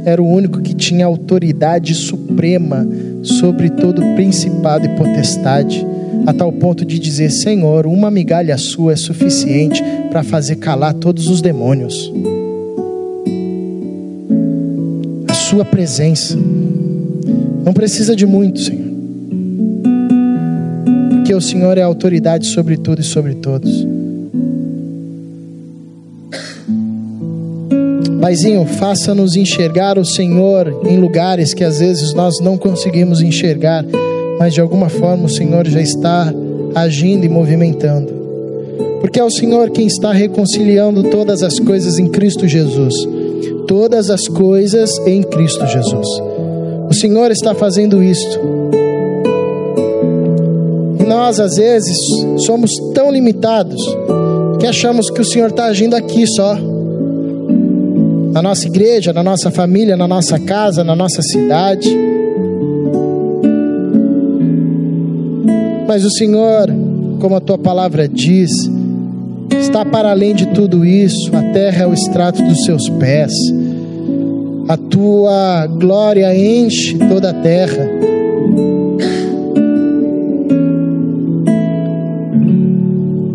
era 0.04 0.20
o 0.20 0.28
único 0.28 0.62
que 0.62 0.74
tinha 0.74 1.06
autoridade 1.06 1.94
suprema 1.94 2.88
sobre 3.22 3.70
todo 3.70 4.02
principado 4.16 4.88
e 4.88 4.96
potestade, 4.96 5.86
a 6.26 6.34
tal 6.34 6.52
ponto 6.52 6.84
de 6.84 6.98
dizer: 6.98 7.30
Senhor, 7.30 7.86
uma 7.86 8.10
migalha 8.10 8.58
sua 8.58 8.94
é 8.94 8.96
suficiente 8.96 9.84
para 10.10 10.24
fazer 10.24 10.56
calar 10.56 10.96
todos 10.96 11.28
os 11.28 11.40
demônios. 11.40 12.12
A 15.28 15.34
sua 15.36 15.64
presença 15.64 16.36
não 17.64 17.74
precisa 17.74 18.16
de 18.16 18.26
muito, 18.26 18.60
Senhor 18.60 18.81
porque 21.32 21.46
o 21.46 21.50
Senhor 21.50 21.78
é 21.78 21.82
autoridade 21.82 22.46
sobre 22.46 22.76
tudo 22.76 23.00
e 23.00 23.06
sobre 23.06 23.36
todos. 23.36 23.88
Paizinho, 28.20 28.66
faça-nos 28.66 29.38
enxergar 29.38 29.98
o 29.98 30.04
Senhor 30.04 30.82
em 30.86 30.98
lugares 30.98 31.54
que 31.54 31.64
às 31.64 31.80
vezes 31.80 32.14
nós 32.14 32.42
não 32.42 32.58
conseguimos 32.58 33.22
enxergar, 33.22 33.86
mas 34.38 34.54
de 34.54 34.60
alguma 34.60 34.90
forma 34.90 35.24
o 35.24 35.30
Senhor 35.30 35.66
já 35.66 35.80
está 35.80 36.34
agindo 36.76 37.26
e 37.26 37.30
movimentando. 37.30 38.12
Porque 39.00 39.18
é 39.18 39.24
o 39.24 39.32
Senhor 39.32 39.70
quem 39.70 39.88
está 39.88 40.12
reconciliando 40.12 41.04
todas 41.04 41.44
as 41.44 41.58
coisas 41.62 41.98
em 41.98 42.10
Cristo 42.10 42.46
Jesus. 42.46 42.94
Todas 43.70 44.10
as 44.10 44.28
coisas 44.28 44.98
em 45.08 45.24
Cristo 45.24 45.66
Jesus. 45.66 46.08
O 46.90 46.94
Senhor 46.94 47.32
está 47.32 47.56
fazendo 47.56 48.04
isto 48.04 48.61
nós, 51.06 51.40
às 51.40 51.56
vezes, 51.56 51.98
somos 52.46 52.72
tão 52.94 53.12
limitados 53.12 53.82
que 54.60 54.68
achamos 54.68 55.10
que 55.10 55.22
o 55.22 55.26
Senhor 55.26 55.50
está 55.50 55.66
agindo 55.66 55.96
aqui 55.96 56.28
só. 56.28 56.56
Na 58.32 58.42
nossa 58.42 58.68
igreja, 58.68 59.12
na 59.12 59.24
nossa 59.24 59.52
família, 59.52 59.98
na 59.98 60.08
nossa 60.08 60.40
casa, 60.40 60.84
na 60.84 60.96
nossa 60.96 61.22
cidade. 61.22 61.90
Mas 65.88 66.06
o 66.06 66.12
Senhor, 66.12 66.74
como 67.20 67.36
a 67.36 67.42
tua 67.42 67.58
palavra 67.58 68.08
diz, 68.08 68.52
está 69.60 69.84
para 69.84 70.12
além 70.12 70.34
de 70.34 70.48
tudo 70.48 70.86
isso. 70.86 71.36
A 71.36 71.42
terra 71.52 71.84
é 71.84 71.88
o 71.88 71.94
extrato 71.94 72.42
dos 72.44 72.64
seus 72.64 72.88
pés. 72.88 73.34
A 74.70 74.78
tua 74.78 75.68
glória 75.68 76.34
enche 76.36 76.98
toda 76.98 77.32
a 77.32 77.34
terra. 77.34 78.11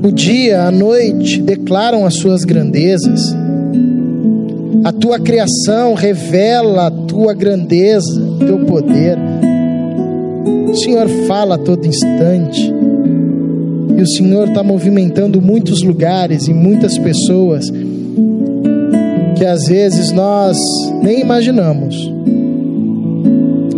O 0.06 0.12
dia, 0.12 0.62
a 0.62 0.70
noite 0.70 1.42
declaram 1.42 2.06
as 2.06 2.14
suas 2.14 2.44
grandezas. 2.44 3.34
A 4.84 4.92
tua 4.92 5.18
criação 5.18 5.94
revela 5.94 6.86
a 6.86 6.90
tua 6.92 7.34
grandeza, 7.34 8.22
teu 8.38 8.60
poder. 8.66 9.18
O 10.70 10.76
Senhor 10.76 11.08
fala 11.26 11.56
a 11.56 11.58
todo 11.58 11.88
instante. 11.88 12.72
E 13.98 14.00
o 14.00 14.06
Senhor 14.06 14.46
está 14.46 14.62
movimentando 14.62 15.42
muitos 15.42 15.82
lugares 15.82 16.46
e 16.46 16.54
muitas 16.54 16.96
pessoas 16.96 17.68
que 19.36 19.44
às 19.44 19.66
vezes 19.66 20.12
nós 20.12 20.56
nem 21.02 21.20
imaginamos. 21.20 21.96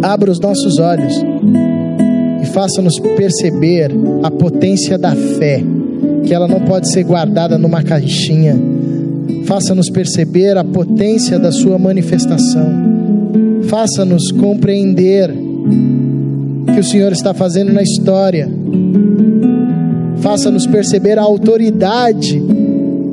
Abra 0.03 0.31
os 0.31 0.39
nossos 0.39 0.79
olhos 0.79 1.15
e 2.43 2.47
faça-nos 2.49 2.99
perceber 3.17 3.91
a 4.23 4.31
potência 4.31 4.99
da 4.99 5.17
fé 5.17 5.65
que 6.25 6.35
ela 6.35 6.47
não 6.49 6.61
pode 6.61 6.91
ser 6.91 7.05
guardada 7.05 7.57
numa 7.59 7.83
caixinha. 7.83 8.57
Faça-nos 9.45 9.89
perceber 9.89 10.57
a 10.57 10.65
potência 10.65 11.39
da 11.39 11.51
Sua 11.51 11.79
manifestação. 11.79 12.67
Faça-nos 13.65 14.31
compreender 14.31 15.31
o 15.31 16.73
que 16.73 16.81
o 16.81 16.85
Senhor 16.85 17.13
está 17.13 17.33
fazendo 17.33 17.73
na 17.73 17.83
história. 17.83 18.49
Faça-nos 20.21 20.67
perceber 20.67 21.19
a 21.19 21.23
autoridade 21.23 22.37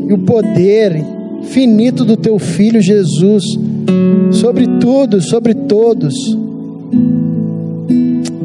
e 0.08 0.14
o 0.14 0.18
poder 0.20 1.04
finito 1.44 2.04
do 2.04 2.18
teu 2.18 2.38
filho 2.40 2.82
Jesus 2.82 3.44
sobre 4.32 4.68
tudo, 4.80 5.22
sobre 5.22 5.54
todos. 5.54 6.16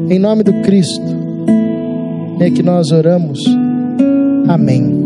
Em 0.09 0.19
nome 0.19 0.43
do 0.43 0.53
Cristo 0.61 1.01
é 2.39 2.49
que 2.49 2.63
nós 2.63 2.91
oramos. 2.91 3.39
Amém. 4.51 5.00